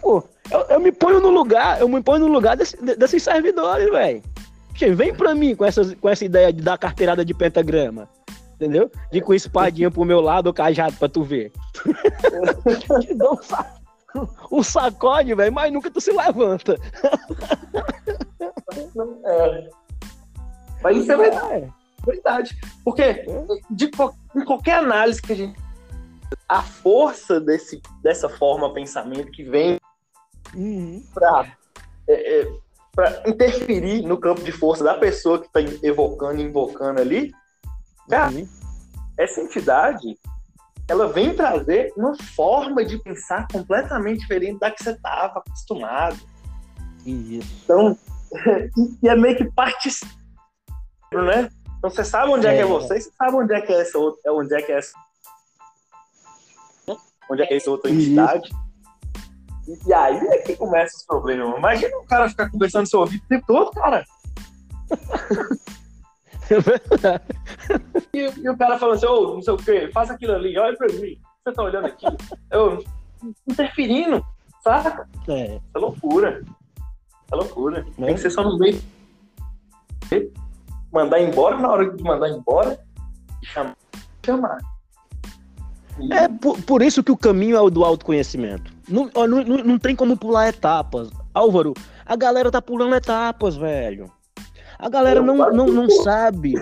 Pô, 0.00 0.24
eu, 0.50 0.60
eu, 0.60 0.80
me 0.80 0.90
ponho 0.90 1.20
no 1.20 1.28
lugar, 1.28 1.80
eu 1.80 1.88
me 1.88 2.02
ponho 2.02 2.26
no 2.26 2.32
lugar 2.32 2.56
desse, 2.56 2.76
desses 2.96 3.22
servidores, 3.22 3.90
velho. 3.90 4.22
Vem 4.96 5.14
pra 5.14 5.34
mim 5.34 5.54
com, 5.54 5.64
essas, 5.64 5.94
com 5.94 6.08
essa 6.08 6.24
ideia 6.24 6.52
de 6.52 6.62
dar 6.62 6.78
carteirada 6.78 7.24
de 7.24 7.34
pentagrama. 7.34 8.08
Entendeu? 8.54 8.90
De 9.10 9.20
com 9.20 9.34
espadinha 9.34 9.90
pro 9.90 10.04
meu 10.04 10.20
lado 10.20 10.46
ou 10.46 10.54
cajado 10.54 10.96
pra 10.96 11.08
tu 11.08 11.22
ver. 11.22 11.52
Te 13.00 13.14
dou 13.14 13.34
um, 13.34 13.42
sac... 13.42 13.70
um 14.50 14.62
sacode, 14.62 15.34
velho, 15.34 15.52
mas 15.52 15.72
nunca 15.72 15.90
tu 15.90 16.00
se 16.00 16.12
levanta. 16.12 16.76
É. 19.24 19.68
Mas 20.82 20.96
isso 20.96 21.12
é 21.12 21.16
verdade. 21.16 21.81
Verdade. 22.04 22.56
Porque 22.84 23.24
de, 23.70 23.90
em 24.36 24.44
qualquer 24.44 24.78
análise 24.78 25.20
que 25.20 25.32
a 25.32 25.36
gente. 25.36 25.60
A 26.48 26.62
força 26.62 27.40
desse, 27.40 27.80
dessa 28.02 28.28
forma 28.28 28.68
de 28.68 28.74
pensamento 28.74 29.30
que 29.30 29.44
vem 29.44 29.78
uhum. 30.54 31.04
para 31.12 31.56
é, 32.08 32.40
é, 32.40 32.48
interferir 33.26 34.02
no 34.02 34.18
campo 34.18 34.42
de 34.42 34.52
força 34.52 34.82
da 34.82 34.94
pessoa 34.94 35.38
que 35.38 35.46
está 35.46 35.60
evocando 35.86 36.40
e 36.40 36.44
invocando 36.44 37.00
ali, 37.00 37.32
cara, 38.08 38.32
uhum. 38.32 38.48
essa 39.18 39.40
entidade 39.40 40.18
ela 40.88 41.08
vem 41.08 41.34
trazer 41.34 41.92
uma 41.96 42.14
forma 42.16 42.84
de 42.84 42.98
pensar 42.98 43.46
completamente 43.50 44.20
diferente 44.20 44.58
da 44.58 44.70
que 44.70 44.82
você 44.82 44.90
estava 44.90 45.38
acostumado. 45.38 46.18
Isso. 47.06 47.48
Então, 47.64 47.96
e 49.02 49.08
é 49.08 49.16
meio 49.16 49.36
que 49.36 49.44
parte 49.52 49.90
né? 51.14 51.50
Então 51.82 51.90
você 51.90 52.04
sabe 52.04 52.30
onde 52.30 52.46
é, 52.46 52.52
é 52.52 52.54
que 52.54 52.62
é 52.62 52.64
você, 52.64 53.00
você 53.00 53.10
sabe 53.10 53.36
onde 53.38 53.52
é 53.52 53.60
que 53.60 53.72
é 53.72 53.80
essa 53.80 53.98
outra, 53.98 54.32
onde 54.32 54.54
é 54.54 54.62
que 54.62 54.70
é 54.70 54.78
essa, 54.78 54.92
onde 57.28 57.42
é 57.42 57.46
que 57.46 57.54
é 57.54 57.56
essa 57.56 57.70
outra 57.72 57.90
entidade. 57.90 58.48
E, 59.84 59.92
aí 59.92 60.16
é 60.28 60.38
que 60.38 60.54
começa 60.54 60.96
os 60.96 61.04
problemas. 61.04 61.58
Imagina 61.58 61.96
o 61.98 62.04
cara 62.04 62.28
ficar 62.28 62.48
conversando 62.50 62.82
no 62.82 62.86
seu 62.86 63.00
ouvido 63.00 63.24
o 63.24 63.28
tempo 63.28 63.46
todo, 63.48 63.72
cara. 63.72 64.04
É. 66.52 67.20
E, 68.12 68.40
e, 68.40 68.48
o 68.50 68.56
cara 68.58 68.78
falando 68.78 68.96
assim, 68.96 69.06
ô, 69.06 69.14
oh, 69.14 69.34
não 69.36 69.42
sei 69.42 69.54
o 69.54 69.56
quê, 69.56 69.90
faça 69.90 70.12
aquilo 70.12 70.34
ali, 70.34 70.58
olha 70.58 70.76
pra 70.76 70.86
mim. 70.88 71.18
Você 71.42 71.54
tá 71.54 71.62
olhando 71.62 71.86
aqui? 71.86 72.04
Eu 72.50 72.84
interferindo, 73.48 74.22
saca? 74.62 75.08
É. 75.28 75.58
É 75.74 75.78
loucura. 75.78 76.44
É 77.30 77.34
loucura. 77.34 77.86
Tem 77.96 78.14
que 78.14 78.20
ser 78.20 78.30
só 78.30 78.42
no 78.42 78.58
meio 78.58 78.82
mandar 80.92 81.20
embora 81.20 81.58
na 81.58 81.70
hora 81.70 81.90
de 81.90 82.02
mandar 82.02 82.28
embora 82.28 82.78
e 83.42 83.46
chamar. 83.46 83.76
chamar. 84.24 84.58
E... 85.98 86.12
É 86.12 86.28
por, 86.28 86.60
por, 86.62 86.82
isso 86.82 87.02
que 87.02 87.12
o 87.12 87.16
caminho 87.16 87.56
é 87.56 87.60
o 87.60 87.70
do 87.70 87.84
autoconhecimento. 87.84 88.72
Não, 88.88 89.10
não, 89.14 89.26
não, 89.26 89.58
não 89.58 89.78
tem 89.78 89.96
como 89.96 90.16
pular 90.16 90.48
etapas. 90.48 91.10
Álvaro, 91.34 91.74
a 92.04 92.16
galera 92.16 92.50
tá 92.50 92.60
pulando 92.60 92.94
etapas, 92.94 93.56
velho. 93.56 94.10
A 94.78 94.88
galera 94.88 95.20
eu 95.20 95.24
não, 95.24 95.36
não, 95.50 95.66
não 95.66 95.90
sabe. 95.90 96.54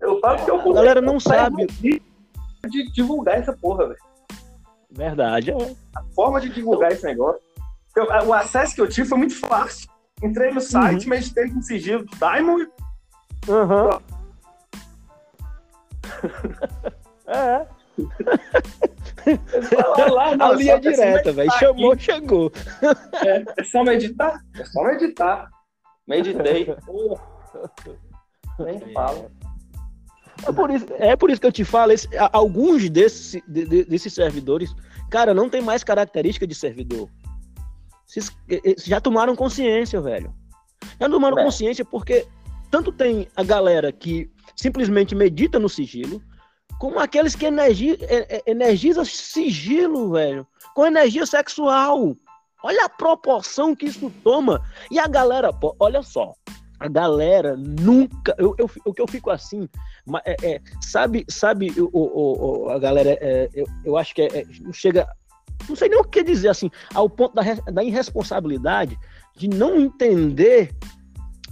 Eu 0.00 0.18
falo 0.20 0.44
que 0.44 0.50
eu 0.50 0.70
A 0.70 0.74
galera 0.74 1.00
não 1.00 1.18
sabe. 1.18 1.66
De 1.66 2.92
divulgar 2.92 3.38
essa 3.38 3.52
porra, 3.52 3.88
velho. 3.88 3.98
Verdade. 4.90 5.50
É. 5.50 5.76
A 5.96 6.02
forma 6.14 6.40
de 6.40 6.50
divulgar 6.50 6.92
esse 6.92 7.04
negócio. 7.04 7.40
Eu, 7.96 8.06
o 8.26 8.32
acesso 8.32 8.74
que 8.74 8.80
eu 8.80 8.88
tive 8.88 9.08
foi 9.08 9.18
muito 9.18 9.38
fácil. 9.38 9.88
Entrei 10.22 10.52
no 10.52 10.60
site, 10.60 11.04
uhum. 11.04 11.10
meditei 11.10 11.50
com 11.50 11.60
sigilo 11.62 12.04
do 12.04 12.16
Diamond 12.16 12.68
Uhum. 13.48 14.00
é. 17.26 17.66
lá, 20.10 20.36
não, 20.36 20.46
a 20.46 20.54
linha 20.54 20.80
direta, 20.80 21.32
velho. 21.32 21.50
Chamou, 21.58 21.92
aqui. 21.92 22.04
chegou. 22.04 22.52
É, 23.24 23.44
é, 23.58 23.64
só 23.64 23.82
meditar? 23.84 24.40
É 24.54 24.64
só 24.64 24.84
meditar. 24.84 25.50
Meditei. 26.06 26.66
Nem 28.58 28.78
fala. 28.92 29.30
É 30.46 30.52
por, 30.52 30.70
isso, 30.70 30.86
é 30.98 31.16
por 31.16 31.30
isso 31.30 31.40
que 31.40 31.46
eu 31.46 31.52
te 31.52 31.64
falo, 31.64 31.92
esse, 31.92 32.08
alguns 32.32 32.90
desses, 32.90 33.40
de, 33.46 33.84
desses 33.84 34.12
servidores, 34.12 34.74
cara, 35.08 35.32
não 35.32 35.48
tem 35.48 35.62
mais 35.62 35.84
característica 35.84 36.46
de 36.46 36.54
servidor. 36.54 37.08
Vocês, 38.04 38.30
já 38.84 39.00
tomaram 39.00 39.36
consciência, 39.36 40.00
velho. 40.00 40.34
Já 41.00 41.08
tomaram 41.08 41.38
é. 41.38 41.44
consciência 41.44 41.84
porque 41.84 42.26
tanto 42.72 42.90
tem 42.90 43.28
a 43.36 43.44
galera 43.44 43.92
que 43.92 44.30
simplesmente 44.56 45.14
medita 45.14 45.58
no 45.58 45.68
sigilo, 45.68 46.22
como 46.80 46.98
aqueles 46.98 47.36
que 47.36 47.44
energia, 47.44 47.98
energizam 48.46 49.04
sigilo, 49.04 50.12
velho, 50.12 50.46
com 50.74 50.86
energia 50.86 51.26
sexual. 51.26 52.16
Olha 52.64 52.86
a 52.86 52.88
proporção 52.88 53.76
que 53.76 53.84
isso 53.84 54.10
toma. 54.24 54.62
E 54.90 54.98
a 54.98 55.06
galera, 55.06 55.52
pô, 55.52 55.76
olha 55.78 56.02
só, 56.02 56.34
a 56.80 56.88
galera 56.88 57.54
nunca. 57.58 58.34
Eu, 58.38 58.54
eu, 58.56 58.70
o 58.86 58.94
que 58.94 59.02
eu 59.02 59.06
fico 59.06 59.30
assim, 59.30 59.68
é, 60.24 60.36
é, 60.42 60.60
sabe, 60.80 61.26
sabe, 61.28 61.70
o, 61.78 62.70
a 62.70 62.78
galera, 62.78 63.10
é, 63.20 63.50
eu, 63.52 63.66
eu 63.84 63.96
acho 63.98 64.14
que 64.14 64.22
é, 64.22 64.40
é, 64.40 64.46
chega. 64.72 65.06
Não 65.68 65.76
sei 65.76 65.90
nem 65.90 65.98
o 65.98 66.04
que 66.04 66.24
dizer 66.24 66.48
assim, 66.48 66.70
ao 66.94 67.08
ponto 67.10 67.34
da, 67.34 67.42
da 67.70 67.84
irresponsabilidade 67.84 68.98
de 69.36 69.46
não 69.46 69.78
entender 69.78 70.74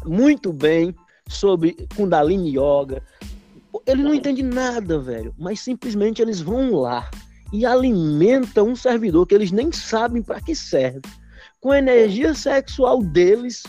muito 0.07 0.51
bem 0.51 0.95
sobre 1.31 1.77
Kundalini 1.97 2.51
Yoga, 2.51 3.03
ele 3.87 4.03
não 4.03 4.13
entende 4.13 4.43
nada, 4.43 4.99
velho. 4.99 5.35
Mas 5.39 5.61
simplesmente 5.61 6.21
eles 6.21 6.41
vão 6.41 6.75
lá 6.75 7.09
e 7.53 7.65
alimentam 7.65 8.69
um 8.69 8.77
servidor 8.77 9.27
que 9.27 9.35
eles 9.35 9.53
nem 9.53 9.73
sabem 9.73 10.23
para 10.23 10.41
que 10.41 10.55
serve. 10.55 11.01
Com 11.61 11.71
a 11.71 11.79
energia 11.79 12.35
sexual 12.35 13.03
deles. 13.03 13.63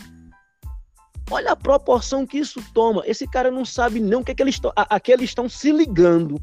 Olha 1.30 1.52
a 1.52 1.56
proporção 1.56 2.26
que 2.26 2.38
isso 2.38 2.60
toma. 2.74 3.02
Esse 3.06 3.26
cara 3.26 3.50
não 3.50 3.64
sabe 3.64 4.00
nem 4.00 4.16
o 4.16 4.24
que, 4.24 4.32
é 4.32 4.34
que 4.34 4.42
eles 4.42 4.56
estão. 4.56 4.72
A, 4.76 4.96
a 4.96 5.00
que 5.00 5.12
eles 5.12 5.30
estão 5.30 5.48
se 5.48 5.70
ligando 5.70 6.40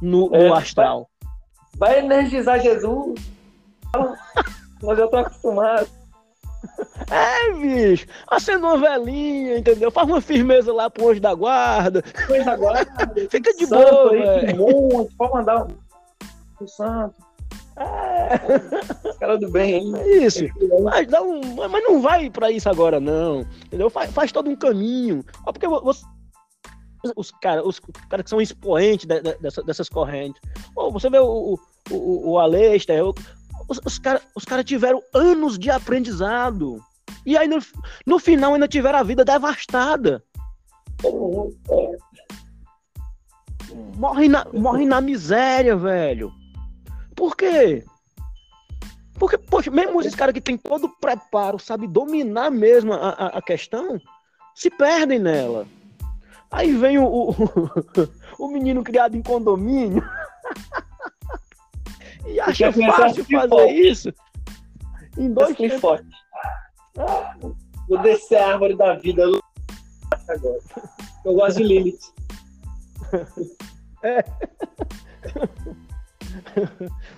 no, 0.00 0.34
é, 0.34 0.48
no 0.48 0.54
astral. 0.54 1.10
Vai, 1.76 1.94
vai 1.94 2.04
energizar 2.04 2.60
Jesus. 2.60 3.20
Mas 4.82 4.98
eu 4.98 5.08
tô 5.08 5.16
acostumado. 5.16 5.97
É, 7.10 7.52
bicho, 7.54 8.06
acende 8.28 8.58
uma 8.58 8.78
velhinha, 8.78 9.58
entendeu? 9.58 9.90
Faz 9.90 10.08
uma 10.08 10.20
firmeza 10.20 10.72
lá 10.72 10.90
pro 10.90 11.08
anjo 11.10 11.20
da 11.20 11.34
guarda. 11.34 12.02
Anjo 12.30 12.44
da 12.44 12.56
guarda. 12.56 13.12
Fica 13.30 13.52
de 13.54 13.66
boa, 13.66 14.12
aí, 14.12 14.54
monte, 14.54 15.14
pode 15.16 15.32
mandar 15.32 15.66
um 16.60 16.66
santo. 16.66 17.14
É. 17.76 19.14
Cara 19.20 19.38
do 19.38 19.50
bem, 19.50 19.74
hein? 19.74 19.92
É 19.96 20.16
isso. 20.18 20.44
Mas, 20.82 21.06
dá 21.06 21.22
um, 21.22 21.40
mas 21.68 21.84
não 21.84 22.02
vai 22.02 22.28
para 22.28 22.50
isso 22.50 22.68
agora, 22.68 22.98
não. 22.98 23.46
Entendeu? 23.66 23.88
Faz, 23.88 24.10
faz 24.10 24.32
todo 24.32 24.50
um 24.50 24.56
caminho. 24.56 25.24
Porque 25.44 25.66
você, 25.66 26.04
os 27.16 27.30
caras 27.30 27.64
os 27.64 27.80
cara 28.08 28.22
que 28.22 28.30
são 28.30 28.40
expoentes 28.40 29.06
de, 29.06 29.20
de, 29.20 29.38
dessa, 29.38 29.62
dessas 29.62 29.88
correntes. 29.88 30.40
Oh, 30.74 30.90
você 30.90 31.08
vê 31.08 31.18
o, 31.18 31.54
o, 31.54 31.58
o, 31.90 32.32
o 32.32 32.38
Alester, 32.38 33.00
os, 33.68 33.80
os 33.84 33.98
caras 33.98 34.22
os 34.34 34.44
cara 34.44 34.64
tiveram 34.64 35.02
anos 35.14 35.58
de 35.58 35.70
aprendizado. 35.70 36.82
E 37.24 37.36
aí, 37.36 37.46
no, 37.46 37.58
no 38.06 38.18
final, 38.18 38.54
ainda 38.54 38.66
tiveram 38.66 38.98
a 38.98 39.02
vida 39.02 39.24
devastada. 39.24 40.24
Morre 43.96 44.28
na, 44.28 44.46
morre 44.52 44.86
na 44.86 45.00
miséria, 45.00 45.76
velho. 45.76 46.32
Por 47.14 47.36
quê? 47.36 47.84
Porque, 49.18 49.36
poxa, 49.36 49.70
mesmo 49.70 50.00
esses 50.00 50.14
caras 50.14 50.32
que 50.32 50.40
tem 50.40 50.56
todo 50.56 50.86
o 50.86 50.96
preparo, 51.00 51.58
sabe 51.58 51.86
dominar 51.86 52.50
mesmo 52.50 52.94
a, 52.94 53.10
a, 53.10 53.26
a 53.38 53.42
questão, 53.42 54.00
se 54.54 54.70
perdem 54.70 55.18
nela. 55.18 55.66
Aí 56.50 56.74
vem 56.74 56.98
o, 56.98 57.04
o, 57.04 57.34
o 58.38 58.48
menino 58.48 58.82
criado 58.82 59.16
em 59.16 59.22
condomínio 59.22 60.02
e 62.28 62.40
acha 62.40 62.72
fácil 62.72 63.24
fazer 63.24 63.48
forte. 63.48 63.88
isso. 63.88 64.12
Em 65.16 65.32
dois 65.32 65.56
tempos. 65.56 65.80
forte. 65.80 66.06
Ah, 66.98 67.34
vou 67.88 67.98
descer 68.02 68.36
a 68.36 68.52
árvore 68.52 68.76
da 68.76 68.94
vida 68.94 69.24
agora. 70.28 70.60
Eu 71.24 71.34
gosto 71.34 71.58
de 71.58 71.64
Lilith. 71.64 71.98
É. 74.02 74.24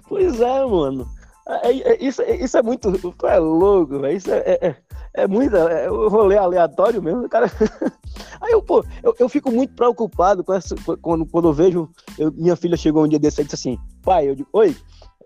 Pois 0.08 0.40
é, 0.40 0.64
mano. 0.64 1.06
É, 1.46 1.70
é, 1.70 2.04
isso, 2.04 2.22
é, 2.22 2.36
isso 2.36 2.56
é 2.56 2.62
muito. 2.62 2.92
Tu 2.92 3.26
é 3.26 3.38
louco, 3.38 3.98
velho. 3.98 4.16
Isso 4.16 4.30
é, 4.30 4.58
é, 4.60 4.76
é 5.14 5.26
muito. 5.26 5.56
É, 5.56 5.88
eu 5.88 6.08
vou 6.08 6.24
ler 6.24 6.38
aleatório 6.38 7.02
mesmo, 7.02 7.28
cara. 7.28 7.50
Aí 8.40 8.52
eu, 8.52 8.62
pô, 8.62 8.84
eu, 9.02 9.14
eu 9.18 9.28
fico 9.28 9.50
muito 9.50 9.74
preocupado 9.74 10.42
com 10.42 10.54
essa, 10.54 10.74
quando, 11.02 11.26
quando 11.26 11.48
eu 11.48 11.52
vejo. 11.52 11.90
Eu, 12.18 12.32
minha 12.32 12.56
filha 12.56 12.76
chegou 12.76 13.04
um 13.04 13.08
dia 13.08 13.18
desse 13.18 13.40
e 13.40 13.44
disse 13.44 13.56
assim: 13.56 13.78
pai, 14.02 14.28
eu 14.28 14.34
digo, 14.34 14.48
oi, 14.52 14.76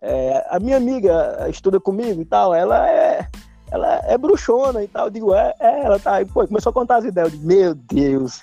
é, 0.06 0.46
a 0.50 0.60
minha 0.60 0.76
amiga 0.76 1.48
estuda 1.48 1.80
comigo 1.80 2.20
e 2.20 2.24
tal, 2.26 2.54
ela 2.54 2.88
é 2.90 3.26
ela 3.70 4.02
é 4.04 4.18
bruxona 4.18 4.84
e 4.84 4.88
tal. 4.88 5.06
Eu 5.06 5.10
digo, 5.10 5.34
é, 5.34 5.54
é 5.58 5.84
ela 5.84 5.98
tá. 5.98 6.20
E, 6.20 6.26
pô, 6.26 6.46
começou 6.46 6.70
a 6.70 6.72
contar 6.72 6.96
as 6.96 7.04
ideias. 7.04 7.32
Eu 7.32 7.38
digo, 7.38 7.46
meu 7.46 7.74
Deus. 7.74 8.42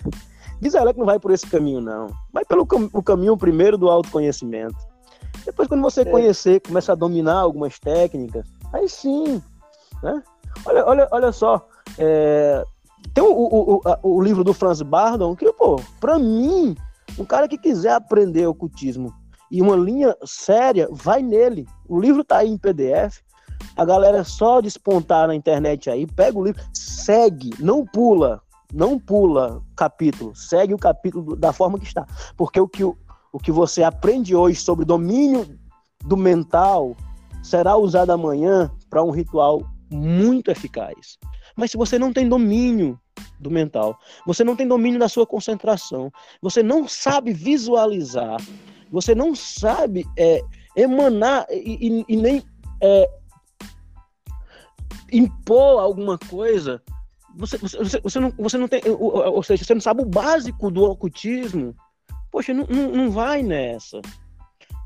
Diz 0.59 0.73
ela 0.73 0.93
que 0.93 0.99
não 0.99 1.05
vai 1.05 1.19
por 1.19 1.31
esse 1.31 1.47
caminho, 1.47 1.79
não. 1.79 2.07
Vai 2.33 2.43
pelo 2.43 2.65
cam 2.65 2.89
o 2.91 3.01
caminho 3.01 3.37
primeiro 3.37 3.77
do 3.77 3.89
autoconhecimento. 3.89 4.75
Depois, 5.45 5.67
quando 5.67 5.81
você 5.81 6.01
é. 6.01 6.05
conhecer, 6.05 6.59
começa 6.61 6.91
a 6.91 6.95
dominar 6.95 7.37
algumas 7.37 7.79
técnicas, 7.79 8.45
aí 8.73 8.89
sim. 8.89 9.41
Né? 10.03 10.21
Olha, 10.65 10.85
olha, 10.85 11.07
olha 11.11 11.31
só. 11.31 11.65
É, 11.97 12.63
tem 13.13 13.23
o, 13.23 13.31
o, 13.31 13.75
o, 13.75 13.81
o, 14.03 14.21
livro 14.21 14.43
do 14.43 14.53
Franz 14.53 14.81
Bardon, 14.81 15.35
que, 15.35 15.51
pô, 15.53 15.79
pra 15.99 16.19
mim, 16.19 16.75
um 17.17 17.25
cara 17.25 17.47
que 17.47 17.57
quiser 17.57 17.93
aprender 17.93 18.45
ocultismo 18.47 19.13
e 19.51 19.61
uma 19.61 19.75
linha 19.75 20.15
séria, 20.25 20.87
vai 20.89 21.21
nele. 21.21 21.67
O 21.87 21.99
livro 21.99 22.23
tá 22.23 22.37
aí 22.37 22.49
em 22.49 22.57
PDF. 22.57 23.21
A 23.75 23.83
galera 23.85 24.19
é 24.19 24.23
só 24.23 24.61
despontar 24.61 25.27
na 25.27 25.35
internet 25.35 25.89
aí, 25.89 26.07
pega 26.07 26.39
o 26.39 26.43
livro, 26.43 26.63
segue, 26.73 27.51
não 27.59 27.85
pula, 27.85 28.41
não 28.73 28.97
pula 28.97 29.61
capítulo, 29.75 30.35
segue 30.35 30.73
o 30.73 30.79
capítulo 30.79 31.35
da 31.35 31.53
forma 31.53 31.77
que 31.77 31.85
está. 31.85 32.07
Porque 32.35 32.59
o 32.59 32.67
que, 32.67 32.83
o, 32.83 32.97
o 33.31 33.37
que 33.37 33.51
você 33.51 33.83
aprende 33.83 34.35
hoje 34.35 34.59
sobre 34.59 34.85
domínio 34.85 35.59
do 36.03 36.17
mental 36.17 36.95
será 37.43 37.75
usado 37.75 38.11
amanhã 38.11 38.71
para 38.89 39.03
um 39.03 39.11
ritual 39.11 39.61
muito 39.91 40.49
eficaz. 40.49 41.17
Mas 41.55 41.71
se 41.71 41.77
você 41.77 41.99
não 41.99 42.13
tem 42.13 42.27
domínio 42.27 42.99
do 43.39 43.51
mental, 43.51 43.97
você 44.25 44.43
não 44.43 44.55
tem 44.55 44.67
domínio 44.67 44.99
da 44.99 45.09
sua 45.09 45.27
concentração, 45.27 46.11
você 46.41 46.63
não 46.63 46.87
sabe 46.87 47.33
visualizar, 47.33 48.37
você 48.91 49.15
não 49.15 49.33
sabe 49.33 50.05
é, 50.17 50.41
emanar 50.75 51.47
e, 51.49 52.03
e, 52.09 52.13
e 52.13 52.17
nem 52.17 52.43
é, 52.81 53.09
impor 55.11 55.79
alguma 55.79 56.17
coisa. 56.17 56.81
Você, 57.37 57.57
você, 57.57 57.99
você, 58.01 58.19
não, 58.19 58.31
você 58.37 58.57
não 58.57 58.67
tem, 58.67 58.81
ou, 58.85 59.15
ou, 59.35 59.43
seja, 59.43 59.63
você 59.63 59.73
não 59.73 59.81
sabe 59.81 60.01
o 60.01 60.05
básico 60.05 60.69
do 60.69 60.83
ocultismo. 60.83 61.73
Poxa, 62.29 62.53
não, 62.53 62.65
não, 62.67 62.91
não 62.91 63.11
vai 63.11 63.41
nessa. 63.41 64.01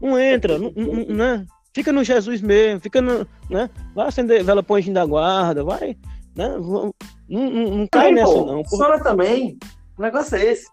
Não 0.01 0.19
entra, 0.19 0.59
não, 0.59 0.71
não, 0.75 1.05
né? 1.05 1.45
Fica 1.73 1.91
no 1.91 2.03
Jesus 2.03 2.41
mesmo, 2.41 2.79
fica 2.79 3.01
no, 3.01 3.27
né? 3.49 3.69
Vai 3.93 4.07
acender 4.07 4.43
vela 4.43 4.63
põe 4.63 4.93
da 4.93 5.05
guarda, 5.05 5.63
vai, 5.63 5.97
né? 6.35 6.49
Não, 6.49 6.93
não, 7.27 7.49
não 7.49 7.87
cai 7.91 8.11
nessa 8.11 8.33
não. 8.33 8.63
Funciona 8.63 9.01
também. 9.01 9.57
O 9.97 10.01
negócio 10.01 10.37
é 10.37 10.45
esse. 10.45 10.67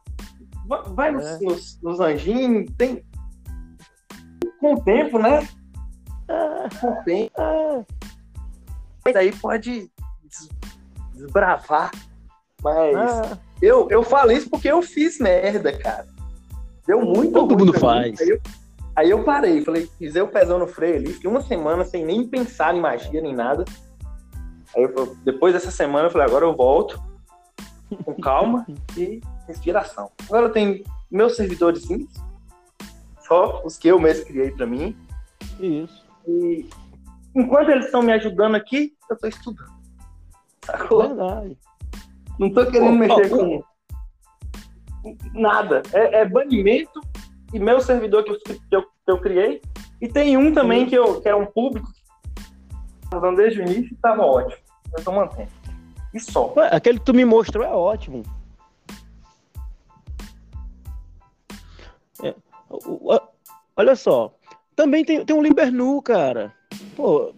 Vai 0.94 1.10
nos, 1.10 1.26
é. 1.26 1.38
nos, 1.40 1.78
nos 1.82 2.00
anjinhos, 2.00 2.70
tem, 2.76 3.02
com 4.62 4.74
o 4.74 4.80
tempo, 4.80 5.18
né? 5.18 5.46
Com 6.80 6.88
o 6.88 7.02
tempo. 7.02 7.86
Mas 9.04 9.16
aí 9.16 9.36
pode 9.36 9.90
desbravar. 11.12 11.90
Mas 12.62 12.96
ah. 12.96 13.38
eu, 13.60 13.88
eu 13.90 14.04
falo 14.04 14.30
isso 14.30 14.48
porque 14.48 14.68
eu 14.68 14.80
fiz 14.80 15.18
merda, 15.18 15.76
cara. 15.76 16.06
Deu 16.86 17.02
muito 17.02 17.32
Todo 17.32 17.58
mundo 17.58 17.78
faz. 17.78 18.20
Aí 18.20 18.28
eu, 18.28 18.40
aí 18.94 19.10
eu, 19.10 19.24
parei, 19.24 19.64
falei, 19.64 19.90
fiz 19.98 20.14
o 20.14 20.28
pezão 20.28 20.60
no 20.60 20.68
freio 20.68 20.96
ali, 20.96 21.12
fiquei 21.12 21.28
uma 21.28 21.42
semana 21.42 21.84
sem 21.84 22.04
nem 22.04 22.26
pensar 22.26 22.72
em 22.72 22.80
magia 22.80 23.20
nem 23.20 23.34
nada. 23.34 23.64
Aí 24.76 24.84
eu, 24.84 25.16
depois 25.24 25.52
dessa 25.52 25.72
semana 25.72 26.06
eu 26.06 26.10
falei, 26.10 26.28
agora 26.28 26.44
eu 26.44 26.54
volto 26.54 27.02
com 28.04 28.14
calma 28.14 28.64
e 28.96 29.20
inspiração. 29.48 30.12
Agora 30.28 30.46
eu 30.46 30.52
tenho 30.52 30.84
meus 31.10 31.34
servidores 31.34 31.84
só 33.32 33.62
os 33.64 33.78
que 33.78 33.88
eu 33.88 33.98
mesmo 33.98 34.26
criei 34.26 34.50
para 34.50 34.66
mim. 34.66 34.94
Isso. 35.58 36.04
E 36.28 36.68
enquanto 37.34 37.70
eles 37.70 37.86
estão 37.86 38.02
me 38.02 38.12
ajudando 38.12 38.56
aqui, 38.56 38.92
eu 39.08 39.14
estou 39.14 39.28
estudando. 39.30 39.72
Sacou? 40.64 41.08
Verdade. 41.08 41.56
Não 42.38 42.48
estou 42.48 42.66
querendo 42.66 42.98
mexer 42.98 43.30
com 43.30 43.62
nada. 45.32 45.82
É, 45.92 46.20
é, 46.20 46.28
banimento 46.28 47.00
e 47.54 47.58
meu 47.58 47.80
servidor 47.80 48.22
que 48.22 48.32
eu, 48.32 48.38
que 48.38 48.76
eu, 48.76 48.82
que 48.82 48.88
eu 49.08 49.18
criei. 49.18 49.62
E 50.00 50.08
tem 50.08 50.36
um 50.36 50.52
também 50.52 50.86
que, 50.86 50.94
eu, 50.94 51.20
que 51.20 51.28
é 51.28 51.34
um 51.34 51.46
público 51.46 51.88
que 51.90 53.16
usando 53.16 53.36
desde 53.36 53.60
o 53.60 53.62
início 53.62 53.92
e 53.92 53.94
estava 53.94 54.22
ótimo. 54.22 54.62
Eu 54.92 54.98
estou 54.98 55.14
mantendo. 55.14 55.50
E 56.12 56.20
só. 56.20 56.52
Ué, 56.54 56.68
aquele 56.70 56.98
que 56.98 57.04
tu 57.06 57.14
me 57.14 57.24
mostrou 57.24 57.64
é 57.64 57.70
ótimo. 57.70 58.22
Olha 63.76 63.96
só, 63.96 64.34
também 64.74 65.04
tem, 65.04 65.24
tem 65.24 65.36
um 65.36 65.42
Libernu, 65.42 66.00
cara. 66.02 66.52
Pô, 66.96 67.32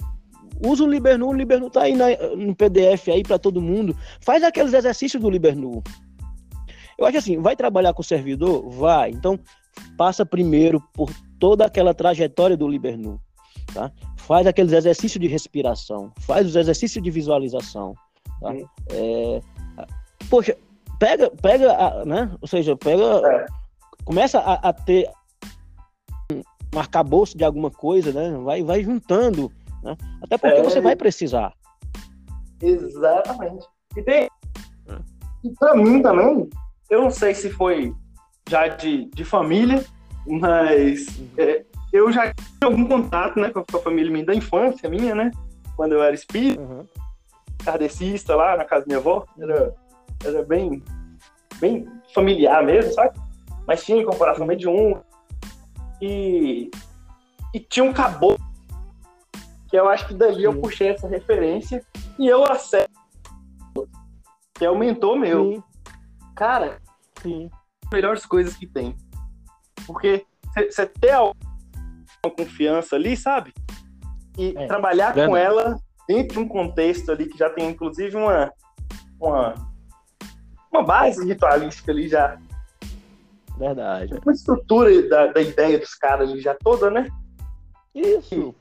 usa 0.65 0.85
o 0.85 0.91
Libernu, 0.91 1.29
o 1.29 1.33
Libernu 1.33 1.71
tá 1.71 1.83
aí 1.83 1.95
na, 1.95 2.07
no 2.37 2.55
PDF 2.55 3.09
aí 3.09 3.23
para 3.23 3.39
todo 3.39 3.61
mundo. 3.61 3.97
Faz 4.21 4.43
aqueles 4.43 4.73
exercícios 4.73 5.23
do 5.23 5.31
Libernu. 5.31 5.83
Eu 6.97 7.07
acho 7.07 7.19
assim, 7.19 7.41
vai 7.41 7.57
trabalhar 7.57 7.93
com 7.93 8.03
o 8.03 8.05
servidor? 8.05 8.69
Vai. 8.71 9.11
Então, 9.11 9.39
passa 9.97 10.25
primeiro 10.25 10.81
por 10.93 11.11
toda 11.39 11.67
aquela 11.67 11.93
trajetória 11.93 12.57
do 12.57 12.69
Libernu, 12.69 13.21
tá? 13.73 13.91
Faz 14.17 14.47
aqueles 14.47 14.73
exercícios 14.73 15.21
de 15.21 15.29
respiração, 15.29 16.11
faz 16.21 16.47
os 16.47 16.57
exercícios 16.57 17.03
de 17.03 17.11
visualização, 17.11 17.95
tá? 18.41 18.55
É, 18.91 19.41
poxa, 20.31 20.57
pega, 20.99 21.31
pega, 21.31 22.05
né? 22.05 22.31
Ou 22.41 22.49
seja, 22.49 22.77
pega, 22.77 23.03
é. 23.03 23.47
começa 24.05 24.39
a, 24.39 24.55
a 24.69 24.73
ter 24.73 25.11
um 26.75 26.79
arcabouço 26.79 27.37
de 27.37 27.45
alguma 27.45 27.71
coisa, 27.71 28.13
né? 28.13 28.37
Vai, 28.43 28.63
vai 28.63 28.83
juntando, 28.83 29.51
né? 29.83 29.97
Até 30.23 30.37
porque 30.37 30.59
é, 30.61 30.63
você 30.63 30.81
vai 30.81 30.97
precisar. 30.97 31.53
Exatamente. 32.61 33.67
E 33.97 34.03
tem. 34.03 34.25
É. 34.25 34.99
E 35.45 35.51
pra 35.59 35.75
mim 35.77 36.03
também, 36.03 36.49
eu 36.91 37.03
não 37.03 37.11
sei 37.11 37.35
se 37.35 37.51
foi 37.51 37.95
já 38.49 38.69
de, 38.69 39.07
de 39.07 39.25
família, 39.25 39.85
mas 40.27 41.07
uhum. 41.19 41.29
é, 41.39 41.65
eu 41.93 42.11
já 42.11 42.33
tinha 42.35 42.65
algum 42.65 42.87
contato 42.87 43.39
né, 43.39 43.51
com 43.51 43.61
a 43.61 43.81
família 43.81 44.11
minha 44.11 44.25
da 44.25 44.35
infância 44.35 44.89
minha, 44.89 45.15
né? 45.15 45.31
Quando 45.77 45.93
eu 45.93 46.03
era 46.03 46.15
espírita, 46.15 46.61
uhum. 46.61 46.87
kardecista 47.65 48.35
lá 48.35 48.57
na 48.57 48.65
casa 48.65 48.83
da 48.83 48.87
minha 48.87 48.99
avó, 48.99 49.25
era, 49.39 49.75
era 50.25 50.43
bem, 50.45 50.83
bem 51.61 51.87
familiar 52.15 52.65
mesmo, 52.65 52.93
sabe? 52.93 53.19
Mas 53.67 53.85
tinha 53.85 54.01
incorporação 54.01 54.47
mediúnica 54.47 55.05
e, 56.05 56.71
e 57.55 57.61
tinha 57.61 57.85
um 57.85 57.93
caboclo 57.93 58.45
que 59.69 59.77
eu 59.77 59.89
acho 59.89 60.07
que 60.07 60.15
dali 60.15 60.45
eu 60.45 60.61
puxei 60.61 60.89
essa 60.89 61.09
referência 61.09 61.85
e 62.19 62.29
eu 62.29 62.45
aceito 62.45 62.93
que 64.55 64.65
é 64.65 64.71
o 64.71 64.79
mentor 64.79 65.17
meu. 65.17 65.53
Sim. 65.53 65.63
Cara, 66.37 66.81
Sim. 67.21 67.51
melhores 67.93 68.25
coisas 68.25 68.55
que 68.55 68.67
tem. 68.67 68.95
Porque 69.87 70.25
você 70.55 70.87
ter 70.87 71.17
uma 71.19 72.31
confiança 72.37 72.95
ali, 72.95 73.17
sabe? 73.17 73.53
E 74.39 74.55
é, 74.57 74.67
trabalhar 74.67 75.15
com 75.15 75.37
ela 75.37 75.77
dentro 76.07 76.35
de 76.35 76.39
um 76.39 76.49
contexto 76.49 77.11
ali 77.11 77.27
que 77.27 77.39
já 77.39 77.49
tem 77.49 77.71
inclusive 77.71 78.17
uma 78.17 78.53
uma, 79.19 79.55
uma 80.71 80.83
base 80.83 81.25
ritualística 81.25 81.91
ali 81.91 82.09
já 82.09 82.39
Verdade. 83.57 84.15
Uma 84.25 84.33
estrutura 84.33 85.09
da, 85.09 85.27
da 85.29 85.41
ideia 85.41 85.79
dos 85.79 85.95
caras 85.95 86.31
ali 86.31 86.41
já 86.41 86.55
toda, 86.55 86.91
né? 86.91 87.09
Isso. 87.95 88.55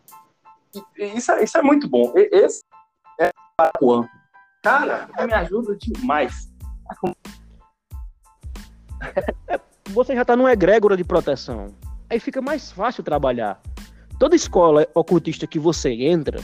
E, 0.73 1.03
e, 1.03 1.17
isso, 1.17 1.31
é, 1.31 1.43
isso 1.43 1.57
é 1.57 1.61
muito 1.61 1.87
bom. 1.89 2.13
Esse 2.15 2.63
é 3.19 3.31
o 3.81 4.05
Cara, 4.63 5.09
me 5.25 5.33
ajuda 5.33 5.75
demais. 5.75 6.49
É, 9.47 9.59
você 9.89 10.15
já 10.15 10.21
está 10.21 10.35
numa 10.35 10.53
egrégora 10.53 10.95
de 10.95 11.03
proteção. 11.03 11.75
Aí 12.09 12.19
fica 12.19 12.41
mais 12.41 12.71
fácil 12.71 13.03
trabalhar. 13.03 13.61
Toda 14.17 14.35
escola 14.35 14.87
ocultista 14.93 15.45
que 15.45 15.59
você 15.59 15.91
entra, 15.91 16.39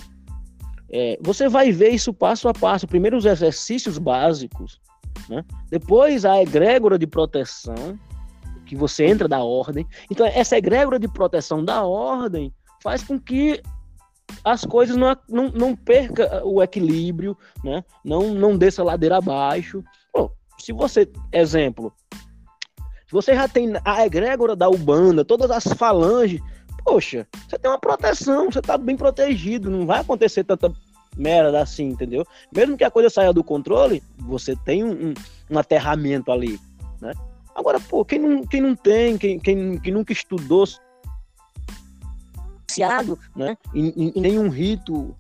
é, 0.92 1.18
você 1.22 1.48
vai 1.48 1.72
ver 1.72 1.90
isso 1.90 2.14
passo 2.14 2.50
a 2.50 2.54
passo. 2.54 2.88
Primeiro 2.88 3.16
os 3.16 3.26
exercícios 3.26 3.98
básicos, 3.98 4.82
né? 5.30 5.46
depois 5.70 6.26
a 6.26 6.42
egrégora 6.42 7.00
de 7.00 7.08
proteção, 7.08 7.98
que 8.70 8.76
você 8.76 9.04
entra 9.04 9.28
da 9.28 9.44
ordem. 9.44 9.84
Então, 10.12 10.28
essa 10.28 10.56
egrégora 10.56 11.00
de 11.00 11.08
proteção 11.08 11.66
da 11.66 11.84
ordem 11.84 12.54
faz 12.84 13.04
com 13.04 13.20
que 13.20 13.60
as 14.44 14.64
coisas 14.64 14.96
não, 14.96 15.18
não, 15.28 15.50
não 15.50 15.76
perca 15.76 16.46
o 16.46 16.62
equilíbrio, 16.62 17.36
né? 17.64 17.84
não, 18.06 18.32
não 18.36 18.56
desça 18.56 18.84
ladeira 18.84 19.18
abaixo. 19.18 19.84
Pô, 20.14 20.32
se 20.60 20.72
você, 20.72 21.10
exemplo, 21.34 21.92
se 23.08 23.12
você 23.12 23.34
já 23.34 23.48
tem 23.48 23.74
a 23.84 24.06
egrégora 24.06 24.56
da 24.56 24.70
Ubanda, 24.70 25.26
todas 25.26 25.50
as 25.50 25.64
falanges, 25.74 26.40
poxa, 26.86 27.28
você 27.48 27.58
tem 27.58 27.72
uma 27.72 27.80
proteção, 27.80 28.52
você 28.52 28.60
está 28.60 28.78
bem 28.78 28.96
protegido, 28.96 29.72
não 29.72 29.88
vai 29.88 30.02
acontecer 30.02 30.44
tanta 30.44 30.72
merda 31.18 31.60
assim, 31.60 31.88
entendeu? 31.88 32.24
Mesmo 32.56 32.78
que 32.78 32.84
a 32.84 32.92
coisa 32.92 33.10
saia 33.10 33.34
do 33.34 33.44
controle, 33.44 34.04
você 34.20 34.56
tem 34.56 34.84
um, 34.84 35.08
um, 35.08 35.14
um 35.50 35.58
aterramento 35.58 36.32
ali, 36.32 36.60
né? 37.02 37.14
Agora, 37.60 37.78
pô, 37.78 38.06
quem 38.06 38.19
não, 38.19 38.48
quem 38.48 38.62
não 38.62 38.74
tem, 38.74 39.17
quem, 39.17 39.38
quem, 39.38 39.78
quem 39.80 39.93
nunca 39.93 40.13
estudou 40.13 40.65
né? 43.36 43.58
Em, 43.76 44.13
em, 44.15 44.22
nenhum 44.22 44.48
rito 44.48 45.13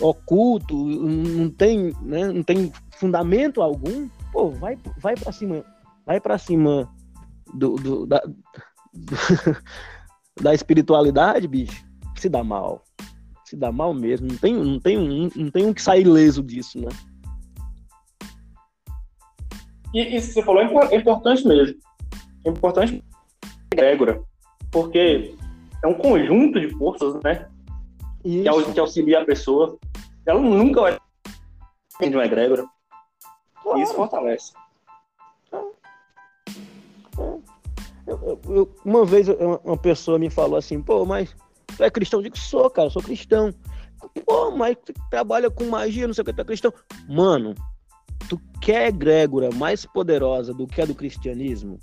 oculto, 0.00 0.74
não 0.74 1.48
tem, 1.48 1.94
né? 2.02 2.32
não 2.32 2.42
tem 2.42 2.72
fundamento 2.98 3.62
algum, 3.62 4.08
pô, 4.32 4.50
vai, 4.50 4.76
vai 4.98 5.14
para 5.14 5.30
cima, 5.30 5.64
vai 6.04 6.20
para 6.20 6.36
cima 6.36 6.92
do, 7.54 7.76
do 7.76 8.06
da, 8.06 8.18
do, 8.92 9.16
da 10.42 10.52
espiritualidade, 10.52 11.46
bicho, 11.46 11.86
se 12.16 12.28
dá 12.28 12.42
mal, 12.42 12.82
se 13.44 13.54
dá 13.54 13.70
mal 13.70 13.94
mesmo, 13.94 14.26
não 14.26 14.36
tem, 14.36 14.52
não 14.52 14.80
tem, 14.80 14.98
um, 14.98 15.30
não 15.36 15.50
tem 15.52 15.64
um 15.64 15.72
que 15.72 15.80
sair 15.80 16.04
leso 16.04 16.42
disso, 16.42 16.80
né? 16.80 16.88
E 19.94 20.16
isso 20.16 20.28
que 20.28 20.34
você 20.34 20.42
falou 20.42 20.60
é, 20.60 20.94
é 20.94 20.96
importante 20.96 21.46
mesmo. 21.46 21.78
É 22.44 22.50
importante 22.50 23.02
egrégora, 23.72 24.20
porque 24.70 25.34
é 25.82 25.86
um 25.86 25.94
conjunto 25.94 26.60
de 26.60 26.68
forças, 26.76 27.14
né? 27.22 27.48
Isso. 28.24 28.72
Que 28.72 28.80
auxilia 28.80 29.20
a 29.20 29.24
pessoa. 29.24 29.78
Ela 30.26 30.40
nunca 30.40 30.80
vai 30.80 30.98
ter 31.98 32.14
uma 32.14 32.24
egrégora. 32.24 32.66
Claro. 33.62 33.80
Isso 33.80 33.94
fortalece. 33.94 34.52
Eu, 38.06 38.18
eu, 38.22 38.40
eu, 38.48 38.74
uma 38.84 39.04
vez 39.04 39.28
uma 39.28 39.78
pessoa 39.78 40.18
me 40.18 40.28
falou 40.28 40.58
assim, 40.58 40.82
pô, 40.82 41.06
mas 41.06 41.34
tu 41.76 41.84
é 41.84 41.90
cristão? 41.90 42.18
Eu 42.18 42.24
digo, 42.24 42.38
sou, 42.38 42.68
cara, 42.68 42.90
sou 42.90 43.02
cristão. 43.02 43.54
Pô, 44.26 44.50
mas 44.50 44.76
tu 44.84 44.92
trabalha 45.10 45.50
com 45.50 45.64
magia, 45.64 46.06
não 46.06 46.14
sei 46.14 46.22
o 46.22 46.24
que, 46.24 46.32
tu 46.32 46.40
é 46.40 46.44
cristão. 46.44 46.72
Mano, 47.08 47.54
tu 48.28 48.40
quer 48.60 48.88
egrégora 48.88 49.50
mais 49.54 49.84
poderosa 49.84 50.52
do 50.52 50.66
que 50.66 50.80
a 50.80 50.84
do 50.84 50.94
cristianismo? 50.94 51.78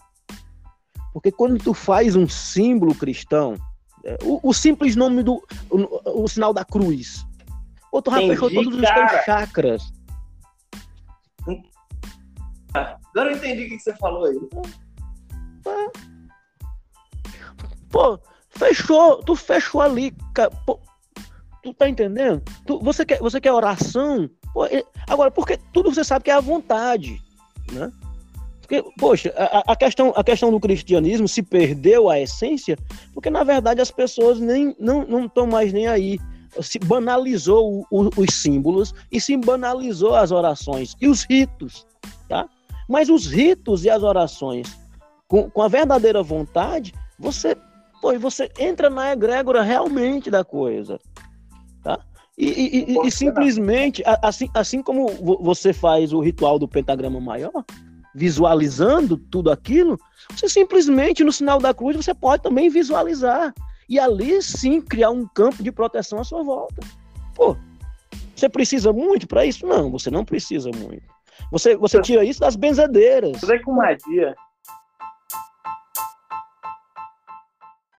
Porque 1.14 1.32
quando 1.32 1.58
tu 1.58 1.74
faz 1.74 2.16
um 2.16 2.28
símbolo 2.28 2.96
cristão, 2.96 3.56
é, 4.04 4.18
o, 4.24 4.40
o 4.44 4.54
simples 4.54 4.96
nome 4.96 5.24
do. 5.24 5.44
O, 5.70 6.24
o, 6.24 6.28
sinal 6.28 6.54
da 6.54 6.66
cruz. 6.66 7.26
Ou 7.92 8.02
tu 8.02 8.12
já 8.12 8.18
fechou 8.18 8.50
todos 8.50 8.74
os 8.74 8.82
teus 8.82 9.12
chakras. 9.26 9.94
Agora 12.74 13.32
eu 13.32 13.38
entendi 13.38 13.66
o 13.66 13.70
que 13.70 13.80
você 13.80 13.96
falou 13.98 14.26
aí. 14.26 14.40
Pô, 17.90 18.18
fechou, 18.50 19.22
tu 19.24 19.36
fechou 19.36 19.82
ali. 19.82 20.16
Pô, 20.66 20.80
tu 21.62 21.74
tá 21.74 21.90
entendendo? 21.90 22.42
Tu, 22.66 22.80
você, 22.80 23.06
quer, 23.06 23.20
você 23.20 23.42
quer 23.42 23.52
oração? 23.52 24.30
Pô, 24.54 24.64
agora, 25.08 25.32
porque 25.32 25.58
tudo 25.72 25.94
você 25.94 26.04
sabe 26.04 26.26
que 26.26 26.32
é 26.32 26.34
a 26.34 26.42
vontade, 26.42 27.22
né? 27.72 27.92
Porque, 28.62 28.84
poxa, 28.98 29.34
a, 29.36 29.74
a, 29.74 29.76
questão, 29.76 30.14
a 30.16 30.24
questão 30.24 30.50
do 30.50 30.60
cristianismo 30.60 31.28
se 31.28 31.44
perdeu 31.44 32.10
a 32.10 32.20
essência, 32.20 32.78
porque 33.14 33.30
na 33.30 33.44
verdade 33.44 33.82
as 33.82 33.92
pessoas 33.92 34.40
nem, 34.40 34.74
não 34.80 35.26
estão 35.26 35.46
mais 35.46 35.74
nem 35.74 35.88
aí. 35.88 36.18
Se 36.62 36.80
banalizou 36.80 37.86
o, 37.92 38.04
o, 38.04 38.10
os 38.16 38.34
símbolos 38.34 38.94
e 39.12 39.20
se 39.20 39.36
banalizou 39.36 40.16
as 40.16 40.32
orações 40.32 40.96
e 41.02 41.08
os 41.08 41.24
ritos, 41.24 41.86
tá? 42.30 42.48
Mas 42.88 43.10
os 43.10 43.28
ritos 43.28 43.84
e 43.84 43.90
as 43.90 44.04
orações, 44.04 44.68
com, 45.28 45.50
com 45.50 45.62
a 45.62 45.68
verdadeira 45.68 46.24
vontade, 46.24 46.94
você, 47.20 47.58
pô, 48.02 48.18
você 48.20 48.50
entra 48.58 48.90
na 48.90 49.12
egrégora 49.12 49.62
realmente 49.62 50.32
da 50.32 50.44
coisa, 50.44 50.98
e, 52.38 52.94
e, 52.94 53.08
e 53.08 53.12
simplesmente, 53.12 54.04
assim, 54.22 54.50
assim 54.54 54.82
como 54.82 55.08
você 55.42 55.74
faz 55.74 56.14
o 56.14 56.20
ritual 56.20 56.58
do 56.58 56.68
pentagrama 56.68 57.20
maior, 57.20 57.64
visualizando 58.16 59.18
tudo 59.18 59.52
aquilo, 59.52 60.00
você 60.30 60.48
simplesmente 60.50 61.24
no 61.24 61.32
sinal 61.32 61.60
da 61.60 61.74
cruz 61.74 61.96
você 61.96 62.14
pode 62.14 62.44
também 62.44 62.70
visualizar 62.70 63.54
e 63.88 64.00
ali 64.00 64.42
sim 64.42 64.82
criar 64.82 65.12
um 65.12 65.28
campo 65.28 65.62
de 65.62 65.72
proteção 65.72 66.20
à 66.20 66.24
sua 66.24 66.44
volta. 66.44 66.82
Pô, 67.36 67.56
você 68.36 68.50
precisa 68.50 68.92
muito 68.92 69.28
para 69.28 69.46
isso? 69.46 69.66
Não, 69.66 69.92
você 69.92 70.10
não 70.10 70.26
precisa 70.26 70.70
muito. 70.72 71.04
Você, 71.52 71.76
você 71.76 72.02
tira 72.02 72.24
isso 72.24 72.40
das 72.40 72.56
benzedeiras. 72.56 73.40
Fazer 73.40 73.62
com 73.62 73.74
magia 73.74 74.36